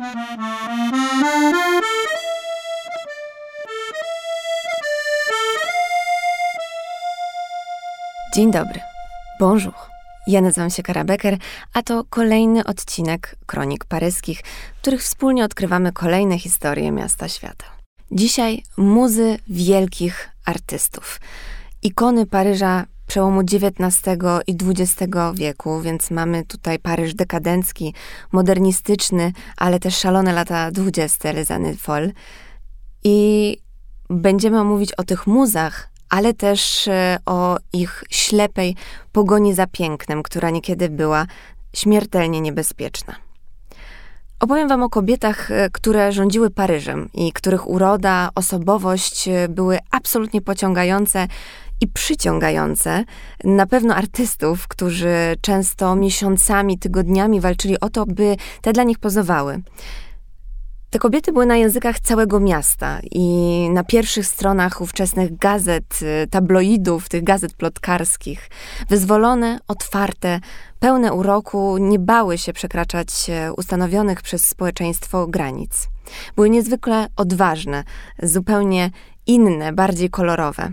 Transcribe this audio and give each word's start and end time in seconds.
Dzień 0.00 0.06
dobry. 8.50 8.80
Bonjour. 9.38 9.74
Ja 10.26 10.40
nazywam 10.40 10.70
się 10.70 10.82
Kara 10.82 11.04
Becker, 11.04 11.36
a 11.74 11.82
to 11.82 12.04
kolejny 12.10 12.64
odcinek 12.64 13.36
Kronik 13.46 13.84
Paryskich, 13.84 14.42
w 14.76 14.80
których 14.80 15.02
wspólnie 15.02 15.44
odkrywamy 15.44 15.92
kolejne 15.92 16.38
historie 16.38 16.92
miasta 16.92 17.28
świata. 17.28 17.64
Dzisiaj 18.10 18.62
muzy 18.76 19.38
wielkich 19.48 20.30
artystów. 20.44 21.20
Ikony 21.82 22.26
Paryża 22.26 22.86
przełomu 23.10 23.40
XIX 23.40 24.02
i 24.46 24.56
XX 24.66 25.12
wieku, 25.34 25.80
więc 25.80 26.10
mamy 26.10 26.44
tutaj 26.44 26.78
Paryż 26.78 27.14
dekadencki, 27.14 27.94
modernistyczny, 28.32 29.32
ale 29.56 29.78
też 29.78 29.96
szalone 29.96 30.32
lata 30.32 30.70
XX, 30.86 31.50
années 31.50 31.80
folles. 31.80 32.12
I 33.04 33.56
będziemy 34.10 34.60
omówić 34.60 34.92
o 34.92 35.04
tych 35.04 35.26
muzach, 35.26 35.90
ale 36.08 36.34
też 36.34 36.88
e, 36.88 37.18
o 37.26 37.58
ich 37.72 38.04
ślepej 38.10 38.76
pogoni 39.12 39.54
za 39.54 39.66
pięknem, 39.66 40.22
która 40.22 40.50
niekiedy 40.50 40.88
była 40.88 41.26
śmiertelnie 41.74 42.40
niebezpieczna. 42.40 43.14
Opowiem 44.40 44.68
Wam 44.68 44.82
o 44.82 44.88
kobietach, 44.88 45.50
e, 45.50 45.70
które 45.70 46.12
rządziły 46.12 46.50
Paryżem 46.50 47.08
i 47.14 47.32
których 47.32 47.68
uroda, 47.68 48.30
osobowość 48.34 49.28
e, 49.28 49.48
były 49.48 49.78
absolutnie 49.90 50.40
pociągające 50.40 51.26
i 51.80 51.88
przyciągające. 51.88 53.04
Na 53.44 53.66
pewno 53.66 53.94
artystów, 53.94 54.68
którzy 54.68 55.36
często 55.40 55.96
miesiącami, 55.96 56.78
tygodniami 56.78 57.40
walczyli 57.40 57.80
o 57.80 57.88
to, 57.88 58.06
by 58.06 58.36
te 58.62 58.72
dla 58.72 58.82
nich 58.82 58.98
pozowały. 58.98 59.62
Te 60.90 60.98
kobiety 60.98 61.32
były 61.32 61.46
na 61.46 61.56
językach 61.56 62.00
całego 62.00 62.40
miasta 62.40 63.00
i 63.10 63.68
na 63.72 63.84
pierwszych 63.84 64.26
stronach 64.26 64.80
ówczesnych 64.80 65.38
gazet, 65.38 66.00
y, 66.02 66.26
tabloidów, 66.26 67.08
tych 67.08 67.24
gazet 67.24 67.54
plotkarskich. 67.54 68.50
Wyzwolone, 68.88 69.58
otwarte, 69.68 70.40
pełne 70.80 71.12
uroku, 71.12 71.78
nie 71.78 71.98
bały 71.98 72.38
się 72.38 72.52
przekraczać 72.52 73.30
ustanowionych 73.56 74.22
przez 74.22 74.46
społeczeństwo 74.46 75.26
granic. 75.26 75.88
Były 76.36 76.50
niezwykle 76.50 77.06
odważne, 77.16 77.84
zupełnie 78.22 78.90
inne, 79.26 79.72
bardziej 79.72 80.10
kolorowe. 80.10 80.72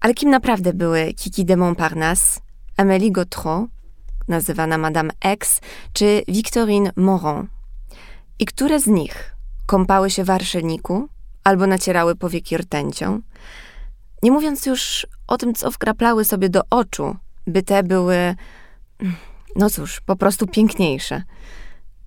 Ale 0.00 0.14
kim 0.14 0.30
naprawdę 0.30 0.72
były 0.72 1.14
Kiki 1.14 1.44
de 1.44 1.56
Montparnasse, 1.56 2.40
Amélie 2.76 3.12
Gautreau, 3.12 3.68
nazywana 4.28 4.78
Madame 4.78 5.12
X, 5.20 5.60
czy 5.92 6.22
Victorine 6.28 6.92
Moron? 6.96 7.48
I 8.38 8.46
które 8.46 8.80
z 8.80 8.86
nich 8.86 9.34
kąpały 9.66 10.10
się 10.10 10.24
w 10.24 10.30
albo 11.44 11.66
nacierały 11.66 12.16
powieki 12.16 12.56
rtęcią? 12.56 13.20
Nie 14.22 14.30
mówiąc 14.30 14.66
już 14.66 15.06
o 15.26 15.36
tym, 15.36 15.54
co 15.54 15.70
wkraplały 15.70 16.24
sobie 16.24 16.48
do 16.48 16.62
oczu, 16.70 17.16
by 17.46 17.62
te 17.62 17.82
były, 17.82 18.34
no 19.56 19.70
cóż, 19.70 20.00
po 20.00 20.16
prostu 20.16 20.46
piękniejsze. 20.46 21.22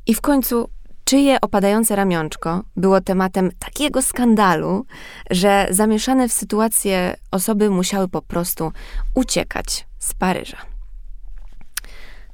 I 0.05 0.14
w 0.14 0.21
końcu 0.21 0.69
czyje 1.14 1.42
opadające 1.42 1.95
ramionczko 1.95 2.64
było 2.75 3.02
tematem 3.02 3.52
takiego 3.59 4.02
skandalu, 4.02 4.86
że 5.30 5.67
zamieszane 5.70 6.28
w 6.28 6.33
sytuację 6.33 7.16
osoby 7.31 7.70
musiały 7.70 8.08
po 8.08 8.22
prostu 8.22 8.72
uciekać 9.16 9.88
z 10.00 10.14
Paryża. 10.14 10.58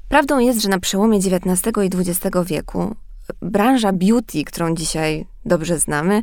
Prawdą 0.09 0.39
jest, 0.39 0.61
że 0.61 0.69
na 0.69 0.79
przełomie 0.79 1.17
XIX 1.17 1.77
i 1.83 2.09
XX 2.09 2.37
wieku 2.45 2.95
branża 3.41 3.93
beauty, 3.93 4.43
którą 4.43 4.75
dzisiaj 4.75 5.25
dobrze 5.45 5.79
znamy, 5.79 6.21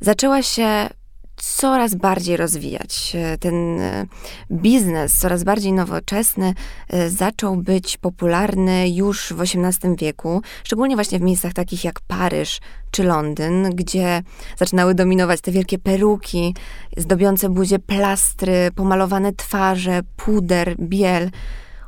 zaczęła 0.00 0.42
się 0.42 0.88
coraz 1.36 1.94
bardziej 1.94 2.36
rozwijać. 2.36 3.16
Ten 3.40 3.80
e, 3.80 4.06
biznes, 4.50 5.18
coraz 5.18 5.44
bardziej 5.44 5.72
nowoczesny, 5.72 6.54
e, 6.88 7.10
zaczął 7.10 7.56
być 7.56 7.96
popularny 7.96 8.90
już 8.90 9.32
w 9.32 9.40
XVIII 9.40 9.96
wieku, 9.96 10.42
szczególnie 10.64 10.94
właśnie 10.94 11.18
w 11.18 11.22
miejscach 11.22 11.52
takich 11.52 11.84
jak 11.84 12.00
Paryż 12.00 12.60
czy 12.90 13.04
Londyn, 13.04 13.70
gdzie 13.74 14.22
zaczynały 14.56 14.94
dominować 14.94 15.40
te 15.40 15.52
wielkie 15.52 15.78
peruki, 15.78 16.54
zdobiące 16.96 17.48
buzie 17.48 17.78
plastry, 17.78 18.70
pomalowane 18.74 19.32
twarze, 19.32 20.00
puder, 20.16 20.76
biel. 20.78 21.30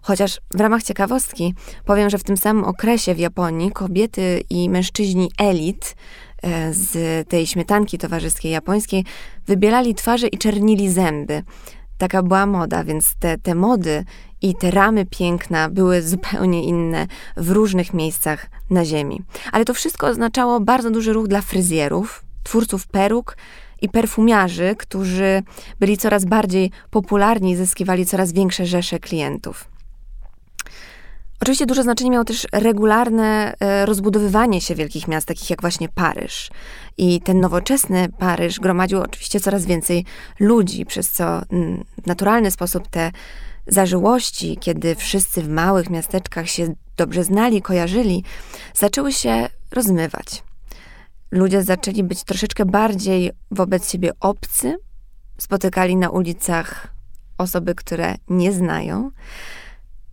Chociaż 0.06 0.40
w 0.54 0.60
ramach 0.60 0.82
ciekawostki 0.82 1.54
powiem, 1.84 2.10
że 2.10 2.18
w 2.18 2.24
tym 2.24 2.36
samym 2.36 2.64
okresie 2.64 3.14
w 3.14 3.18
Japonii 3.18 3.72
kobiety 3.72 4.42
i 4.50 4.70
mężczyźni 4.70 5.30
elit 5.38 5.96
e, 6.42 6.74
z 6.74 7.28
tej 7.28 7.46
śmietanki 7.46 7.98
towarzyskiej 7.98 8.52
japońskiej 8.52 9.04
wybierali 9.46 9.94
twarze 9.94 10.26
i 10.26 10.38
czernili 10.38 10.90
zęby. 10.90 11.42
Taka 11.98 12.22
była 12.22 12.46
moda, 12.46 12.84
więc 12.84 13.14
te, 13.14 13.38
te 13.38 13.54
mody 13.54 14.04
i 14.42 14.54
te 14.54 14.70
ramy 14.70 15.06
piękna 15.06 15.70
były 15.70 16.02
zupełnie 16.02 16.64
inne 16.64 17.06
w 17.36 17.50
różnych 17.50 17.94
miejscach 17.94 18.46
na 18.70 18.84
Ziemi. 18.84 19.22
Ale 19.52 19.64
to 19.64 19.74
wszystko 19.74 20.06
oznaczało 20.06 20.60
bardzo 20.60 20.90
duży 20.90 21.12
ruch 21.12 21.28
dla 21.28 21.40
fryzjerów, 21.40 22.24
twórców 22.42 22.86
peruk 22.86 23.36
i 23.82 23.88
perfumiarzy, 23.88 24.74
którzy 24.78 25.42
byli 25.80 25.96
coraz 25.98 26.24
bardziej 26.24 26.70
popularni 26.90 27.50
i 27.50 27.56
zyskiwali 27.56 28.06
coraz 28.06 28.32
większe 28.32 28.66
rzesze 28.66 28.98
klientów. 28.98 29.75
Oczywiście 31.40 31.66
duże 31.66 31.82
znaczenie 31.82 32.10
miało 32.10 32.24
też 32.24 32.46
regularne 32.52 33.54
e, 33.60 33.86
rozbudowywanie 33.86 34.60
się 34.60 34.74
wielkich 34.74 35.08
miast, 35.08 35.26
takich 35.26 35.50
jak 35.50 35.60
właśnie 35.60 35.88
Paryż. 35.88 36.50
I 36.98 37.20
ten 37.20 37.40
nowoczesny 37.40 38.08
Paryż 38.18 38.60
gromadził 38.60 39.00
oczywiście 39.00 39.40
coraz 39.40 39.66
więcej 39.66 40.04
ludzi, 40.40 40.86
przez 40.86 41.10
co 41.10 41.42
w 42.02 42.06
naturalny 42.06 42.50
sposób 42.50 42.88
te 42.88 43.10
zażyłości, 43.66 44.58
kiedy 44.60 44.94
wszyscy 44.94 45.42
w 45.42 45.48
małych 45.48 45.90
miasteczkach 45.90 46.48
się 46.48 46.74
dobrze 46.96 47.24
znali, 47.24 47.62
kojarzyli, 47.62 48.24
zaczęły 48.74 49.12
się 49.12 49.48
rozmywać. 49.70 50.42
Ludzie 51.30 51.62
zaczęli 51.62 52.02
być 52.02 52.24
troszeczkę 52.24 52.64
bardziej 52.64 53.30
wobec 53.50 53.90
siebie 53.90 54.10
obcy, 54.20 54.76
spotykali 55.38 55.96
na 55.96 56.10
ulicach 56.10 56.88
osoby, 57.38 57.74
które 57.74 58.14
nie 58.28 58.52
znają. 58.52 59.10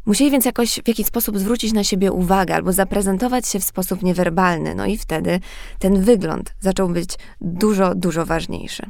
Musieli 0.06 0.32
więc 0.32 0.46
jakoś 0.46 0.80
w 0.86 0.88
jakiś 0.88 1.08
sposób 1.08 1.40
zwrócić 1.40 1.74
na 1.74 1.84
siebie 1.84 2.12
uwagę 2.12 2.56
albo 2.56 2.74
zaprezentować 2.74 3.48
się 3.48 3.60
w 3.60 3.64
sposób 3.64 4.04
niewerbalny, 4.04 4.76
no 4.76 4.86
i 4.86 4.98
wtedy 4.98 5.40
ten 5.80 6.02
wygląd 6.02 6.54
zaczął 6.60 6.90
być 6.90 7.10
dużo, 7.42 7.96
dużo 7.96 8.26
ważniejszy. 8.26 8.90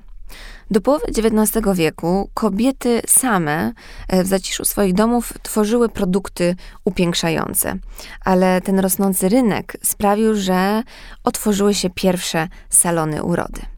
Do 0.72 0.82
połowy 0.82 1.06
XIX 1.08 1.66
wieku 1.74 2.30
kobiety 2.34 3.02
same 3.08 3.72
e, 4.08 4.24
w 4.24 4.28
zaciszu 4.28 4.66
swoich 4.66 4.94
domów 4.94 5.34
tworzyły 5.42 5.90
produkty 5.90 6.56
upiększające, 6.86 7.76
ale 8.26 8.62
ten 8.62 8.80
rosnący 8.80 9.30
rynek 9.30 9.78
sprawił, 9.84 10.36
że 10.36 10.84
otworzyły 11.24 11.74
się 11.74 11.90
pierwsze 11.90 12.48
salony 12.70 13.24
urody. 13.24 13.73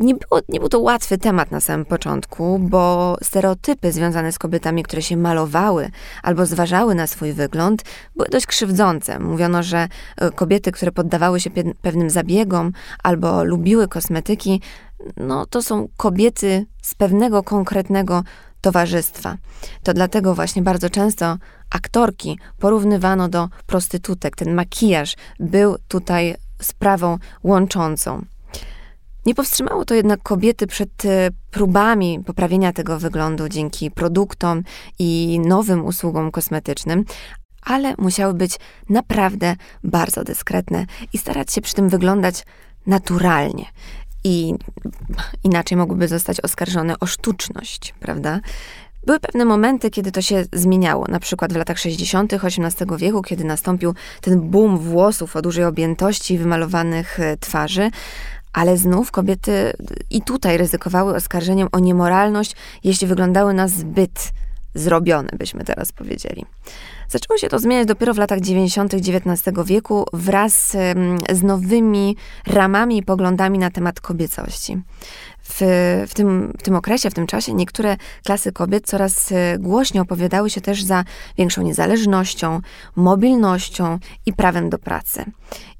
Nie, 0.00 0.14
było, 0.14 0.40
nie 0.48 0.60
był 0.60 0.68
to 0.68 0.80
łatwy 0.80 1.18
temat 1.18 1.50
na 1.50 1.60
samym 1.60 1.86
początku, 1.86 2.58
bo 2.58 3.16
stereotypy 3.22 3.92
związane 3.92 4.32
z 4.32 4.38
kobietami, 4.38 4.82
które 4.82 5.02
się 5.02 5.16
malowały 5.16 5.90
albo 6.22 6.46
zważały 6.46 6.94
na 6.94 7.06
swój 7.06 7.32
wygląd, 7.32 7.82
były 8.16 8.28
dość 8.28 8.46
krzywdzące. 8.46 9.18
Mówiono, 9.18 9.62
że 9.62 9.88
e, 10.16 10.30
kobiety, 10.30 10.72
które 10.72 10.92
poddawały 10.92 11.40
się 11.40 11.50
pewnym 11.82 12.10
zabiegom 12.10 12.72
albo 13.02 13.44
lubiły 13.44 13.88
kosmetyki, 13.88 14.60
no 15.16 15.46
to 15.46 15.62
są 15.62 15.88
kobiety 15.96 16.66
z 16.82 16.94
pewnego 16.94 17.42
konkretnego 17.42 18.22
towarzystwa. 18.60 19.36
To 19.82 19.94
dlatego 19.94 20.34
właśnie 20.34 20.62
bardzo 20.62 20.90
często 20.90 21.36
aktorki 21.70 22.38
porównywano 22.58 23.28
do 23.28 23.48
prostytutek. 23.66 24.36
Ten 24.36 24.54
makijaż 24.54 25.16
był 25.40 25.76
tutaj 25.88 26.34
sprawą 26.62 27.18
łączącą. 27.42 28.24
Nie 29.26 29.34
powstrzymało 29.34 29.84
to 29.84 29.94
jednak 29.94 30.22
kobiety 30.22 30.66
przed 30.66 31.04
e, 31.04 31.30
próbami 31.50 32.20
poprawienia 32.26 32.72
tego 32.72 32.98
wyglądu 32.98 33.48
dzięki 33.48 33.90
produktom 33.90 34.62
i 34.98 35.40
nowym 35.46 35.84
usługom 35.84 36.30
kosmetycznym, 36.30 37.04
ale 37.62 37.94
musiały 37.98 38.34
być 38.34 38.58
naprawdę 38.88 39.56
bardzo 39.84 40.24
dyskretne 40.24 40.86
i 41.12 41.18
starać 41.18 41.52
się 41.52 41.60
przy 41.60 41.74
tym 41.74 41.88
wyglądać 41.88 42.44
naturalnie. 42.86 43.64
I 44.24 44.54
inaczej 45.44 45.78
mogłyby 45.78 46.08
zostać 46.08 46.40
oskarżone 46.40 46.94
o 47.00 47.06
sztuczność, 47.06 47.94
prawda? 48.00 48.40
Były 49.06 49.20
pewne 49.20 49.44
momenty, 49.44 49.90
kiedy 49.90 50.12
to 50.12 50.22
się 50.22 50.44
zmieniało, 50.52 51.06
na 51.08 51.20
przykład 51.20 51.52
w 51.52 51.56
latach 51.56 51.78
60. 51.78 52.32
XVIII 52.32 52.98
wieku, 52.98 53.22
kiedy 53.22 53.44
nastąpił 53.44 53.94
ten 54.20 54.40
boom 54.40 54.78
włosów 54.78 55.36
o 55.36 55.42
dużej 55.42 55.64
objętości 55.64 56.38
wymalowanych 56.38 57.20
e, 57.20 57.36
twarzy, 57.36 57.90
ale 58.54 58.76
znów 58.76 59.10
kobiety 59.10 59.72
i 60.10 60.22
tutaj 60.22 60.58
ryzykowały 60.58 61.14
oskarżeniem 61.14 61.68
o 61.72 61.78
niemoralność, 61.78 62.56
jeśli 62.84 63.06
wyglądały 63.06 63.54
na 63.54 63.68
zbyt 63.68 64.32
zrobione, 64.74 65.28
byśmy 65.38 65.64
teraz 65.64 65.92
powiedzieli. 65.92 66.46
Zaczęło 67.08 67.38
się 67.38 67.48
to 67.48 67.58
zmieniać 67.58 67.86
dopiero 67.86 68.14
w 68.14 68.18
latach 68.18 68.40
90. 68.40 68.94
XIX 68.94 69.56
wieku 69.64 70.04
wraz 70.12 70.76
z 71.32 71.42
nowymi 71.42 72.16
ramami 72.46 72.98
i 72.98 73.02
poglądami 73.02 73.58
na 73.58 73.70
temat 73.70 74.00
kobiecości. 74.00 74.82
W, 75.42 75.60
w, 76.08 76.14
tym, 76.14 76.52
w 76.58 76.62
tym 76.62 76.74
okresie, 76.74 77.10
w 77.10 77.14
tym 77.14 77.26
czasie 77.26 77.54
niektóre 77.54 77.96
klasy 78.24 78.52
kobiet 78.52 78.86
coraz 78.86 79.32
e, 79.32 79.58
głośniej 79.58 80.02
opowiadały 80.02 80.50
się 80.50 80.60
też 80.60 80.82
za 80.82 81.04
większą 81.38 81.62
niezależnością, 81.62 82.60
mobilnością 82.96 83.98
i 84.26 84.32
prawem 84.32 84.70
do 84.70 84.78
pracy. 84.78 85.24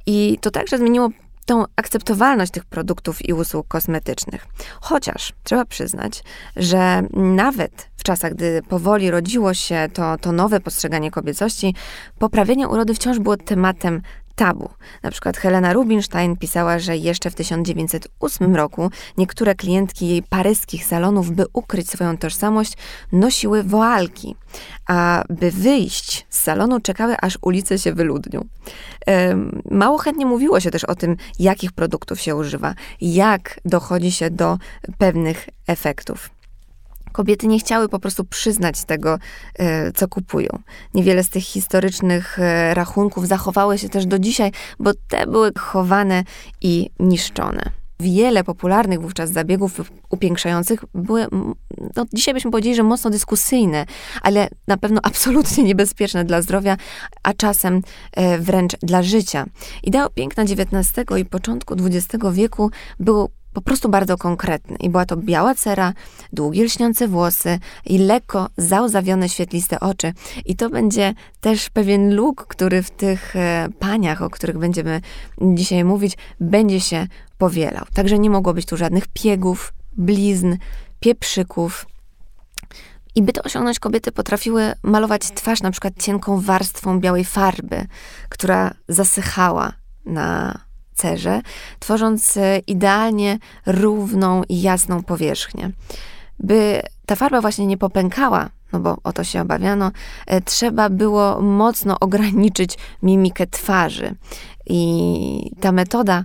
I 0.07 0.39
to 0.41 0.51
także 0.51 0.79
zmieniło 0.79 1.09
tą 1.45 1.65
akceptowalność 1.77 2.53
tych 2.53 2.65
produktów 2.65 3.29
i 3.29 3.33
usług 3.33 3.69
kosmetycznych. 3.69 4.47
Chociaż 4.81 5.33
trzeba 5.43 5.65
przyznać, 5.65 6.25
że 6.57 7.03
nawet 7.13 7.91
w 7.97 8.03
czasach, 8.03 8.35
gdy 8.35 8.63
powoli 8.69 9.11
rodziło 9.11 9.55
się 9.55 9.89
to, 9.93 10.19
to 10.19 10.33
nowe 10.33 10.61
postrzeganie 10.61 11.11
kobiecości, 11.11 11.75
poprawienie 12.19 12.69
urody 12.69 12.95
wciąż 12.95 13.19
było 13.19 13.37
tematem 13.37 14.03
tabu. 14.35 14.71
Na 15.03 15.11
przykład 15.11 15.37
Helena 15.37 15.73
Rubinstein 15.73 16.37
pisała, 16.37 16.79
że 16.79 16.97
jeszcze 16.97 17.31
w 17.31 17.35
1908 17.35 18.57
roku 18.57 18.91
niektóre 19.19 19.55
klientki 19.55 20.09
jej 20.09 20.23
paryskich 20.23 20.85
salonów, 20.85 21.31
by 21.31 21.45
ukryć 21.53 21.91
swoją 21.91 22.19
tożsamość, 22.19 22.73
nosiły 23.13 23.63
woalki, 23.63 24.37
a 24.87 25.25
by 25.31 25.51
wyjść 25.51 26.27
z 26.29 26.39
salonu 26.41 26.81
czekały, 26.81 27.17
aż 27.23 27.39
ulice 27.43 27.79
się 27.79 27.93
wyludnią. 27.93 28.45
Mało 29.71 29.99
chętnie 29.99 30.27
mówiło 30.27 30.61
się 30.61 30.71
też 30.71 30.85
o 30.85 30.95
tym, 30.95 31.17
jakich 31.39 31.73
produktów 31.73 32.21
się 32.21 32.37
używa, 32.37 32.75
jak 33.01 33.61
dochodzi 33.65 34.13
się 34.13 34.31
do 34.31 34.59
pewnych 34.99 35.49
efektów 35.67 36.31
kobiety 37.15 37.47
nie 37.47 37.59
chciały 37.59 37.89
po 37.89 37.99
prostu 37.99 38.25
przyznać 38.25 38.85
tego, 38.85 39.19
e, 39.59 39.93
co 39.93 40.09
kupują. 40.09 40.49
Niewiele 40.95 41.25
z 41.25 41.31
tych 41.31 41.43
historycznych 41.45 42.39
e, 42.39 42.75
rachunków 42.75 43.29
zachowały 43.29 43.79
się 43.79 43.89
też 43.89 44.07
do 44.07 44.19
dzisiaj, 44.19 44.53
bo 44.79 44.91
te 45.09 45.27
były 45.27 45.53
chowane 45.59 46.25
i 46.61 46.91
niszczone. 47.01 47.71
Wiele 48.01 48.45
popularnych 48.45 49.01
wówczas 49.01 49.31
zabiegów 49.31 49.81
upiększających 50.11 50.85
były, 50.95 51.27
no 51.97 52.05
dzisiaj 52.13 52.35
byśmy 52.35 52.51
powiedzieli, 52.51 52.77
że 52.77 52.83
mocno 52.83 53.11
dyskusyjne, 53.11 53.87
ale 54.23 54.49
na 54.67 54.77
pewno 54.77 55.01
absolutnie 55.03 55.65
niebezpieczne 55.71 56.25
dla 56.25 56.43
zdrowia, 56.43 56.77
a 57.23 57.33
czasem 57.33 57.83
e, 58.13 58.39
wręcz 58.39 58.77
dla 58.83 59.03
życia. 59.03 59.47
Ideał 59.83 60.11
piękna 60.11 60.43
XIX 60.43 61.07
i 61.17 61.25
początku 61.25 61.75
XX 61.75 62.25
wieku 62.33 62.71
był 63.01 63.29
po 63.55 63.63
prostu 63.63 63.89
bardzo 63.89 64.19
konkretny. 64.19 64.77
I 64.81 64.91
była 64.91 65.07
to 65.07 65.17
biała 65.17 65.55
cera, 65.55 65.93
długie 66.33 66.65
lśniące 66.65 67.09
włosy 67.09 67.59
i 67.87 67.99
lekko 67.99 68.49
załzawione 68.57 69.29
świetliste 69.29 69.81
oczy. 69.81 70.13
I 70.45 70.57
to 70.57 70.71
będzie 70.71 71.15
też 71.41 71.71
pewien 71.71 72.15
look, 72.15 72.47
który 72.47 72.83
w 72.83 72.91
tych 72.91 73.37
e, 73.37 73.69
paniach, 73.79 74.23
o 74.23 74.31
których 74.31 74.59
będziemy 74.59 75.01
dzisiaj 75.41 75.85
mówić, 75.85 76.17
będzie 76.41 76.81
się 76.81 77.07
powielał. 77.39 77.85
Także 77.95 78.19
nie 78.19 78.31
mogło 78.31 78.55
być 78.55 78.67
tu 78.67 78.77
żadnych 78.77 79.09
piegów, 79.09 79.75
blizn, 79.97 80.57
pieprzyków. 81.01 81.87
I 83.15 83.23
by 83.23 83.33
to 83.33 83.43
osiągnąć, 83.43 83.79
kobiety 83.79 84.13
potrafiły 84.13 84.73
malować 84.83 85.23
twarz 85.35 85.63
na 85.63 85.71
przykład 85.71 85.95
cienką 86.03 86.41
warstwą 86.41 87.01
białej 87.01 87.25
farby, 87.25 87.87
która 88.29 88.75
zasychała 88.89 89.73
na 90.07 90.59
cerze, 90.95 91.41
tworząc 91.79 92.37
e, 92.37 92.59
idealnie 92.59 93.39
równą 93.67 94.43
i 94.49 94.63
jasną 94.63 95.03
powierzchnię. 95.03 95.71
By 96.39 96.83
ta 97.07 97.17
farba 97.17 97.41
właśnie 97.41 97.67
nie 97.67 97.79
popękała, 97.79 98.51
no 98.73 98.81
bo 98.81 98.97
o 99.05 99.13
to 99.13 99.25
się 99.25 99.41
obawiano, 99.41 99.91
e, 100.27 100.41
trzeba 100.41 100.89
było 100.91 101.41
mocno 101.41 102.01
ograniczyć 102.01 102.79
mimikę 103.03 103.47
twarzy. 103.47 104.15
I 104.67 105.51
ta 105.61 105.73
metoda, 105.73 106.25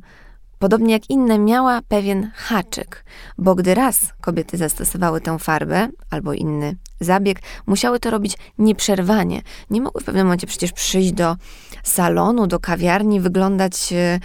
podobnie 0.59 0.93
jak 0.93 1.09
inne, 1.09 1.39
miała 1.39 1.81
pewien 1.87 2.31
haczyk, 2.35 3.05
bo 3.37 3.55
gdy 3.55 3.75
raz 3.75 4.13
kobiety 4.21 4.57
zastosowały 4.57 5.21
tę 5.21 5.39
farbę 5.39 5.89
albo 6.09 6.33
inny 6.33 6.75
zabieg, 6.99 7.41
musiały 7.67 7.99
to 7.99 8.11
robić 8.11 8.37
nieprzerwanie. 8.57 9.41
Nie 9.69 9.81
mogły 9.81 10.01
w 10.01 10.05
pewnym 10.05 10.25
momencie 10.25 10.47
przecież 10.47 10.71
przyjść 10.71 11.11
do 11.11 11.35
salonu, 11.83 12.47
do 12.47 12.59
kawiarni, 12.59 13.19
wyglądać 13.19 13.93
e, 13.93 14.19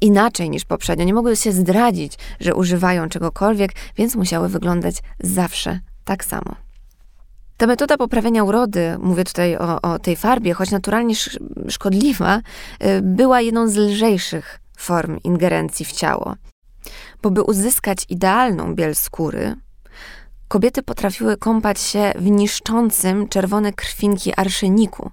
inaczej 0.00 0.50
niż 0.50 0.64
poprzednio. 0.64 1.04
Nie 1.04 1.14
mogły 1.14 1.36
się 1.36 1.52
zdradzić, 1.52 2.14
że 2.40 2.54
używają 2.54 3.08
czegokolwiek, 3.08 3.72
więc 3.96 4.16
musiały 4.16 4.48
wyglądać 4.48 4.96
zawsze 5.20 5.80
tak 6.04 6.24
samo. 6.24 6.56
Ta 7.56 7.66
metoda 7.66 7.96
poprawienia 7.96 8.44
urody, 8.44 8.96
mówię 8.98 9.24
tutaj 9.24 9.56
o, 9.56 9.82
o 9.82 9.98
tej 9.98 10.16
farbie, 10.16 10.54
choć 10.54 10.70
naturalnie 10.70 11.14
szkodliwa, 11.68 12.38
y, 12.38 12.42
była 13.02 13.40
jedną 13.40 13.68
z 13.68 13.76
lżejszych 13.76 14.60
form 14.78 15.18
ingerencji 15.24 15.86
w 15.86 15.92
ciało. 15.92 16.34
Bo 17.22 17.30
by 17.30 17.42
uzyskać 17.42 18.06
idealną 18.08 18.74
biel 18.74 18.94
skóry, 18.94 19.56
kobiety 20.48 20.82
potrafiły 20.82 21.36
kąpać 21.36 21.80
się 21.80 22.12
w 22.18 22.30
niszczącym 22.30 23.28
czerwone 23.28 23.72
krwinki 23.72 24.32
arszeniku, 24.36 25.10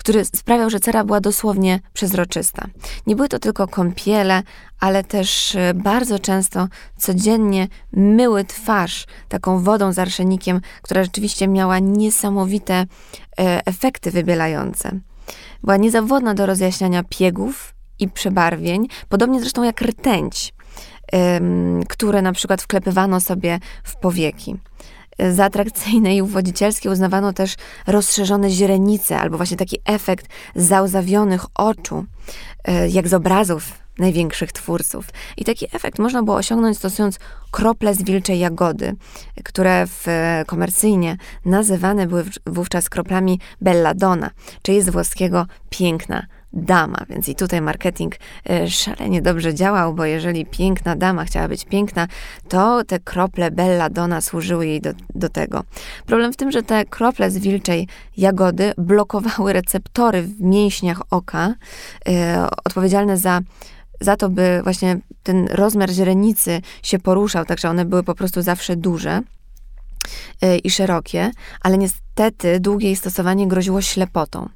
który 0.00 0.24
sprawiał, 0.24 0.70
że 0.70 0.80
cera 0.80 1.04
była 1.04 1.20
dosłownie 1.20 1.80
przezroczysta. 1.92 2.66
Nie 3.06 3.16
były 3.16 3.28
to 3.28 3.38
tylko 3.38 3.68
kąpiele, 3.68 4.42
ale 4.78 5.04
też 5.04 5.54
e, 5.54 5.74
bardzo 5.74 6.18
często 6.18 6.68
codziennie 6.96 7.68
myły 7.92 8.44
twarz 8.44 9.06
taką 9.28 9.62
wodą 9.62 9.92
z 9.92 9.98
arszenikiem, 9.98 10.60
która 10.82 11.04
rzeczywiście 11.04 11.48
miała 11.48 11.78
niesamowite 11.78 12.74
e, 12.74 12.86
efekty 13.66 14.10
wybielające. 14.10 15.00
Była 15.62 15.76
niezawodna 15.76 16.34
do 16.34 16.46
rozjaśniania 16.46 17.02
piegów 17.08 17.74
i 17.98 18.08
przebarwień, 18.08 18.86
podobnie 19.08 19.40
zresztą 19.40 19.62
jak 19.62 19.80
rtęć, 19.80 20.54
które 21.88 22.22
na 22.22 22.32
przykład 22.32 22.62
wklepywano 22.62 23.20
sobie 23.20 23.58
w 23.84 23.96
powieki. 23.96 24.56
Za 25.32 25.44
atrakcyjne 25.44 26.16
i 26.16 26.22
uwodzicielskie 26.22 26.90
uznawano 26.90 27.32
też 27.32 27.54
rozszerzone 27.86 28.50
źrenice, 28.50 29.18
albo 29.18 29.36
właśnie 29.36 29.56
taki 29.56 29.78
efekt 29.84 30.26
załzawionych 30.54 31.44
oczu, 31.54 32.04
e, 32.64 32.88
jak 32.88 33.08
z 33.08 33.14
obrazów 33.14 33.72
największych 33.98 34.52
twórców. 34.52 35.08
I 35.36 35.44
taki 35.44 35.66
efekt 35.72 35.98
można 35.98 36.22
było 36.22 36.36
osiągnąć 36.36 36.78
stosując 36.78 37.18
krople 37.50 37.94
z 37.94 38.02
wilczej 38.02 38.38
jagody, 38.38 38.96
które 39.44 39.86
w, 39.86 40.06
komercyjnie 40.46 41.16
nazywane 41.44 42.06
były 42.06 42.24
wówczas 42.46 42.88
kroplami 42.88 43.40
belladonna, 43.60 44.30
czyli 44.62 44.82
z 44.82 44.90
włoskiego 44.90 45.46
piękna 45.70 46.26
dama, 46.52 46.98
więc 47.08 47.28
i 47.28 47.34
tutaj 47.34 47.60
marketing 47.60 48.14
e, 48.50 48.70
szalenie 48.70 49.22
dobrze 49.22 49.54
działał, 49.54 49.94
bo 49.94 50.04
jeżeli 50.04 50.46
piękna 50.46 50.96
dama 50.96 51.24
chciała 51.24 51.48
być 51.48 51.64
piękna, 51.64 52.06
to 52.48 52.84
te 52.84 52.98
krople 52.98 53.50
belladonna 53.50 54.20
służyły 54.20 54.66
jej 54.66 54.80
do, 54.80 54.90
do 55.14 55.28
tego. 55.28 55.64
Problem 56.06 56.32
w 56.32 56.36
tym, 56.36 56.52
że 56.52 56.62
te 56.62 56.84
krople 56.84 57.30
z 57.30 57.38
wilczej 57.38 57.88
jagody 58.16 58.72
blokowały 58.78 59.52
receptory 59.52 60.22
w 60.22 60.40
mięśniach 60.40 61.02
oka, 61.10 61.54
e, 62.08 62.46
odpowiedzialne 62.64 63.16
za 63.16 63.40
za 64.00 64.16
to, 64.16 64.28
by 64.28 64.60
właśnie 64.64 64.98
ten 65.22 65.46
rozmiar 65.50 65.90
źrenicy 65.90 66.60
się 66.82 66.98
poruszał, 66.98 67.44
także 67.44 67.70
one 67.70 67.84
były 67.84 68.02
po 68.02 68.14
prostu 68.14 68.42
zawsze 68.42 68.76
duże 68.76 69.20
e, 70.42 70.58
i 70.58 70.70
szerokie, 70.70 71.30
ale 71.60 71.78
niestety 71.78 72.60
długie 72.60 72.86
jej 72.86 72.96
stosowanie 72.96 73.48
groziło 73.48 73.82
ślepotą. 73.82 74.48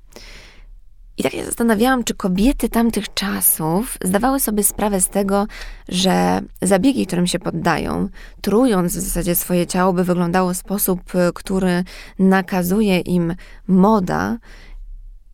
I 1.19 1.23
tak 1.23 1.33
się 1.33 1.45
zastanawiałam, 1.45 2.05
czy 2.05 2.15
kobiety 2.15 2.69
tamtych 2.69 3.15
czasów 3.15 3.99
zdawały 4.05 4.41
sobie 4.41 4.65
sprawę 4.65 5.01
z 5.01 5.09
tego, 5.09 5.47
że 5.89 6.41
zabiegi, 6.63 7.07
którym 7.07 7.27
się 7.27 7.39
poddają, 7.39 8.09
trując 8.41 8.97
w 8.97 9.01
zasadzie 9.01 9.35
swoje 9.35 9.67
ciało, 9.67 9.93
by 9.93 10.05
wyglądało 10.05 10.55
w 10.55 10.57
sposób, 10.57 11.01
który 11.35 11.85
nakazuje 12.19 13.01
im 13.01 13.35
moda, 13.69 14.39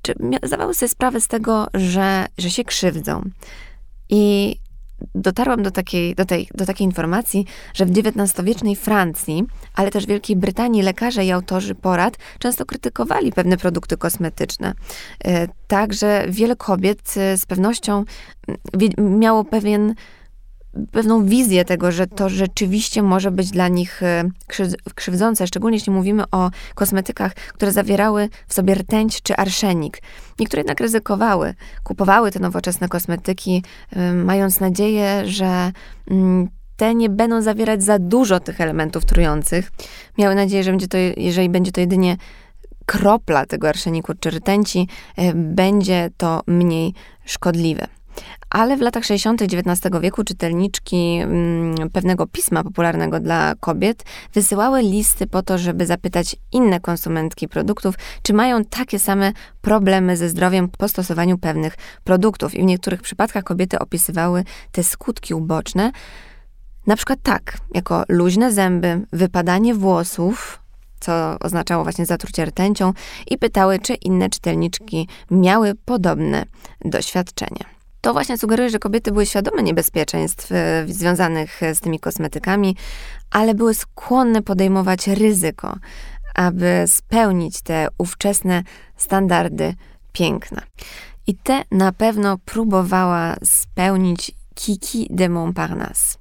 czy 0.03 0.15
zdawały 0.43 0.75
sobie 0.75 0.89
sprawę 0.89 1.21
z 1.21 1.29
tego, 1.29 1.67
że, 1.75 2.27
że 2.39 2.51
się 2.51 2.65
krzywdzą. 2.65 3.23
I 4.09 4.57
dotarłam 5.15 5.63
do 5.63 5.71
takiej, 5.71 6.15
do, 6.15 6.25
tej, 6.25 6.49
do 6.55 6.67
takiej 6.67 6.85
informacji, 6.85 7.47
że 7.75 7.87
w 7.87 7.91
XIX-wiecznej 7.91 8.77
Francji, 8.77 9.45
ale 9.75 9.91
też 9.91 10.07
Wielkiej 10.07 10.37
Brytanii 10.37 10.83
lekarze 10.83 11.25
i 11.25 11.31
autorzy 11.31 11.75
porad 11.75 12.17
często 12.39 12.67
krytykowali 12.67 13.33
pewne 13.33 13.57
produkty 13.57 13.97
kosmetyczne. 13.97 14.75
E, 15.25 15.49
także 15.67 16.25
wiele 16.29 16.57
kobiet 16.57 17.15
e, 17.17 17.37
z 17.37 17.47
pewnością 17.47 18.05
miało 18.99 19.45
pewien 19.45 19.95
pewną 20.91 21.25
wizję 21.25 21.65
tego, 21.65 21.93
że 21.93 22.07
to 22.07 22.29
rzeczywiście 22.29 23.03
może 23.03 23.31
być 23.31 23.51
dla 23.51 23.69
nich 23.69 24.03
e, 24.03 24.25
krzywdzące, 24.95 25.47
szczególnie 25.47 25.77
jeśli 25.77 25.93
mówimy 25.93 26.25
o 26.33 26.51
kosmetykach, 26.75 27.35
które 27.35 27.73
zawierały 27.73 28.29
w 28.49 28.55
sobie 28.55 28.75
rtęć 28.75 29.23
czy 29.23 29.37
arszenik. 29.37 30.03
Niektóre 30.39 30.61
jednak 30.61 30.81
ryzykowały, 30.81 31.55
kupowały 31.83 32.31
te 32.31 32.39
nowoczesne 32.39 32.89
kosmetyki, 32.89 33.63
e, 33.91 34.13
mając 34.13 34.61
nadzieję, 34.61 35.23
że 35.27 35.73
mm, 36.11 36.49
te 36.77 36.95
nie 36.95 37.09
będą 37.09 37.43
zawierać 37.43 37.83
za 37.83 37.99
dużo 37.99 38.41
tych 38.41 38.61
elementów 38.61 39.05
trujących. 39.05 39.73
Miały 40.19 40.35
nadzieję, 40.35 40.65
że 40.65 40.71
będzie 40.71 40.89
to, 40.89 40.99
jeżeli 41.17 41.49
będzie 41.49 41.73
to 41.73 41.81
jedynie 41.81 42.17
kropla 42.87 43.47
tego 43.47 43.69
arszeniku 43.69 44.13
czy 44.21 44.31
rtęci, 44.31 44.89
e, 45.17 45.35
będzie 45.35 46.11
to 46.17 46.43
mniej 46.47 46.95
szkodliwe. 47.25 48.00
Ale 48.51 48.77
w 48.77 48.81
latach 48.81 49.05
60. 49.05 49.43
XIX 49.43 50.01
wieku 50.01 50.25
czytelniczki 50.25 51.19
mm, 51.23 51.91
pewnego 51.91 52.27
pisma 52.27 52.65
popularnego 52.65 53.21
dla 53.21 53.55
kobiet 53.61 54.05
wysyłały 54.35 54.83
listy 54.83 55.27
po 55.27 55.43
to, 55.43 55.59
żeby 55.59 55.87
zapytać 55.87 56.37
inne 56.53 56.81
konsumentki 56.81 57.49
produktów, 57.49 57.95
czy 58.23 58.33
mają 58.33 58.65
takie 58.65 58.99
same 58.99 59.33
problemy 59.61 60.17
ze 60.17 60.29
zdrowiem 60.29 60.69
po 60.69 60.89
stosowaniu 60.89 61.39
pewnych 61.39 61.77
produktów. 62.05 62.55
I 62.55 62.63
w 62.63 62.65
niektórych 62.65 63.03
przypadkach 63.03 63.45
kobiety 63.45 63.79
opisywały 63.79 64.45
te 64.73 64.85
skutki 64.85 65.35
uboczne, 65.35 65.93
na 66.87 66.97
przykład 66.97 67.19
tak, 67.23 67.59
jako 67.75 68.05
luźne 68.09 68.53
zęby, 68.53 69.01
wypadanie 69.13 69.75
włosów, 69.75 70.61
co 71.01 71.39
oznaczało 71.41 71.83
właśnie 71.83 72.07
zatrucie 72.07 72.45
rtęcią, 72.45 72.93
i 73.31 73.39
pytały, 73.39 73.79
czy 73.79 73.95
inne 73.95 74.31
czytelniczki 74.31 75.09
miały 75.31 75.75
podobne 75.75 76.45
doświadczenie. 76.85 77.80
To 78.01 78.13
właśnie 78.13 78.39
sugeruje, 78.39 78.71
że 78.71 78.79
kobiety 78.79 79.13
były 79.13 79.27
świadome 79.27 79.63
niebezpieczeństw 79.63 80.53
e, 80.53 80.85
związanych 80.89 81.61
z 81.75 81.81
tymi 81.81 82.01
kosmetykami, 82.01 82.77
ale 83.31 83.55
były 83.55 83.75
skłonne 83.75 84.43
podejmować 84.43 85.09
ryzyko, 85.09 85.77
aby 86.35 86.85
spełnić 86.87 87.63
te 87.63 87.89
ówczesne 87.99 88.63
standardy 88.97 89.75
piękna. 90.13 90.63
I 91.27 91.35
te 91.35 91.63
na 91.71 91.93
pewno 91.93 92.39
próbowała 92.39 93.37
spełnić 93.45 94.33
Kiki 94.55 95.07
de 95.11 95.29
Montparnasse. 95.29 96.19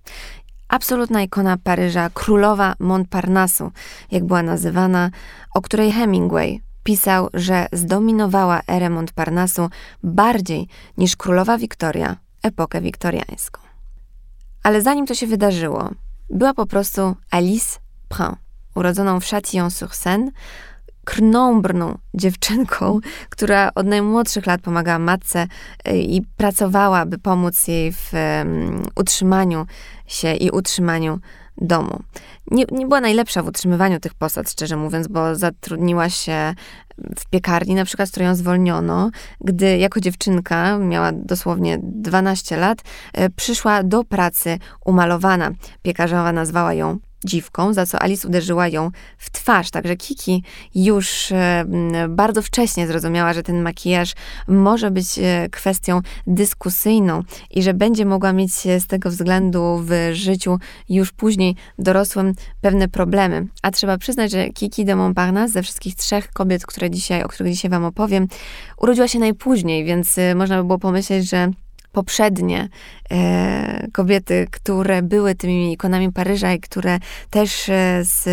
Absolutna 0.68 1.22
ikona 1.22 1.58
Paryża, 1.58 2.10
królowa 2.14 2.74
Montparnassu, 2.80 3.72
jak 4.12 4.26
była 4.26 4.44
nazywana, 4.44 5.10
o 5.54 5.62
której 5.62 5.92
Hemingway 5.92 6.62
pisał, 6.84 7.30
że 7.34 7.68
zdominowała 7.72 8.62
erę 8.68 8.90
Montparnasu 8.90 9.70
bardziej 10.04 10.68
niż 10.98 11.16
królowa 11.16 11.58
Wiktoria 11.58 12.16
epokę 12.44 12.82
wiktoriańską. 12.82 13.62
Ale 14.64 14.82
zanim 14.82 15.06
to 15.06 15.16
się 15.16 15.28
wydarzyło, 15.28 15.90
była 16.30 16.54
po 16.54 16.66
prostu 16.66 17.16
Alice 17.32 17.80
Prin, 18.10 18.36
urodzoną 18.76 19.20
w 19.20 19.24
Châtillon-sur-Seine, 19.24 20.32
krnąbrną 21.06 21.98
dziewczynką, 22.14 23.00
która 23.34 23.72
od 23.76 23.86
najmłodszych 23.86 24.46
lat 24.46 24.62
pomagała 24.62 25.00
matce 25.00 25.48
y, 25.88 25.98
i 25.98 26.22
pracowała, 26.22 27.06
by 27.06 27.18
pomóc 27.18 27.68
jej 27.68 27.92
w 27.92 28.12
um, 28.14 28.84
utrzymaniu 28.96 29.66
się 30.08 30.34
i 30.34 30.52
utrzymaniu 30.52 31.20
domu. 31.62 32.00
Nie, 32.52 32.66
nie 32.72 32.86
była 32.86 33.02
najlepsza 33.02 33.44
w 33.44 33.48
utrzymywaniu 33.48 34.00
tych 34.00 34.14
posad, 34.14 34.52
szczerze 34.52 34.78
mówiąc, 34.78 35.08
bo 35.08 35.36
zatrudniła 35.36 36.10
się 36.10 36.54
w 37.20 37.30
piekarni, 37.30 37.76
na 37.76 37.86
przykład, 37.86 38.12
którą 38.12 38.26
ją 38.26 38.36
zwolniono, 38.36 39.12
gdy 39.42 39.78
jako 39.78 40.00
dziewczynka, 40.00 40.78
miała 40.78 41.12
dosłownie 41.12 41.80
12 41.84 42.58
lat, 42.58 42.82
e, 43.14 43.30
przyszła 43.30 43.84
do 43.84 44.04
pracy 44.04 44.60
umalowana. 44.86 45.52
Piekarzowa 45.82 46.32
nazwała 46.32 46.74
ją 46.74 46.98
dziwką, 47.24 47.74
za 47.74 47.86
co 47.86 48.02
Alice 48.02 48.28
uderzyła 48.28 48.68
ją 48.68 48.92
w 49.18 49.30
twarz. 49.30 49.72
Także 49.72 49.96
Kiki 49.96 50.44
już 50.76 51.32
e, 51.32 51.66
bardzo 52.10 52.42
wcześnie 52.42 52.88
zrozumiała, 52.88 53.34
że 53.34 53.44
ten 53.44 53.62
makijaż 53.62 54.14
może 54.48 54.92
być 54.92 55.20
e, 55.20 55.50
kwestią 55.52 56.02
dyskusyjną 56.28 57.24
i 57.52 57.64
że 57.64 57.74
będzie 57.74 58.06
mogła 58.06 58.34
mieć 58.34 58.52
z 58.54 58.88
tego 58.88 59.10
względu 59.10 59.84
w 59.86 59.92
życiu 60.14 60.60
już 60.90 61.12
później 61.12 61.56
dorosłym 61.80 62.34
pewne 62.62 62.88
problemy. 62.88 63.48
A 63.62 63.72
trzeba 63.72 63.98
przyznać, 63.98 64.32
że 64.32 64.50
Kiki 64.50 64.86
de 64.86 64.96
Montparnasse 64.96 65.54
ze 65.54 65.64
wszystkich 65.64 65.96
trzech 65.96 66.32
kobiet, 66.32 66.66
które 66.66 66.90
dzisiaj, 66.90 67.24
o 67.24 67.28
których 67.28 67.54
dzisiaj 67.54 67.72
wam 67.72 67.86
opowiem, 67.86 68.28
urodziła 68.78 69.08
się 69.08 69.20
najpóźniej, 69.20 69.86
więc 69.86 70.18
e, 70.18 70.36
można 70.36 70.58
by 70.58 70.64
było 70.64 70.80
pomyśleć, 70.80 71.30
że 71.30 71.52
poprzednie 71.92 72.70
e, 73.12 73.88
kobiety, 73.92 74.48
które 74.52 75.02
były 75.02 75.36
tymi 75.36 75.74
ikonami 75.74 76.12
Paryża 76.12 76.54
i 76.54 76.60
które 76.60 77.00
też 77.30 77.70
e, 77.70 78.02
z 78.04 78.26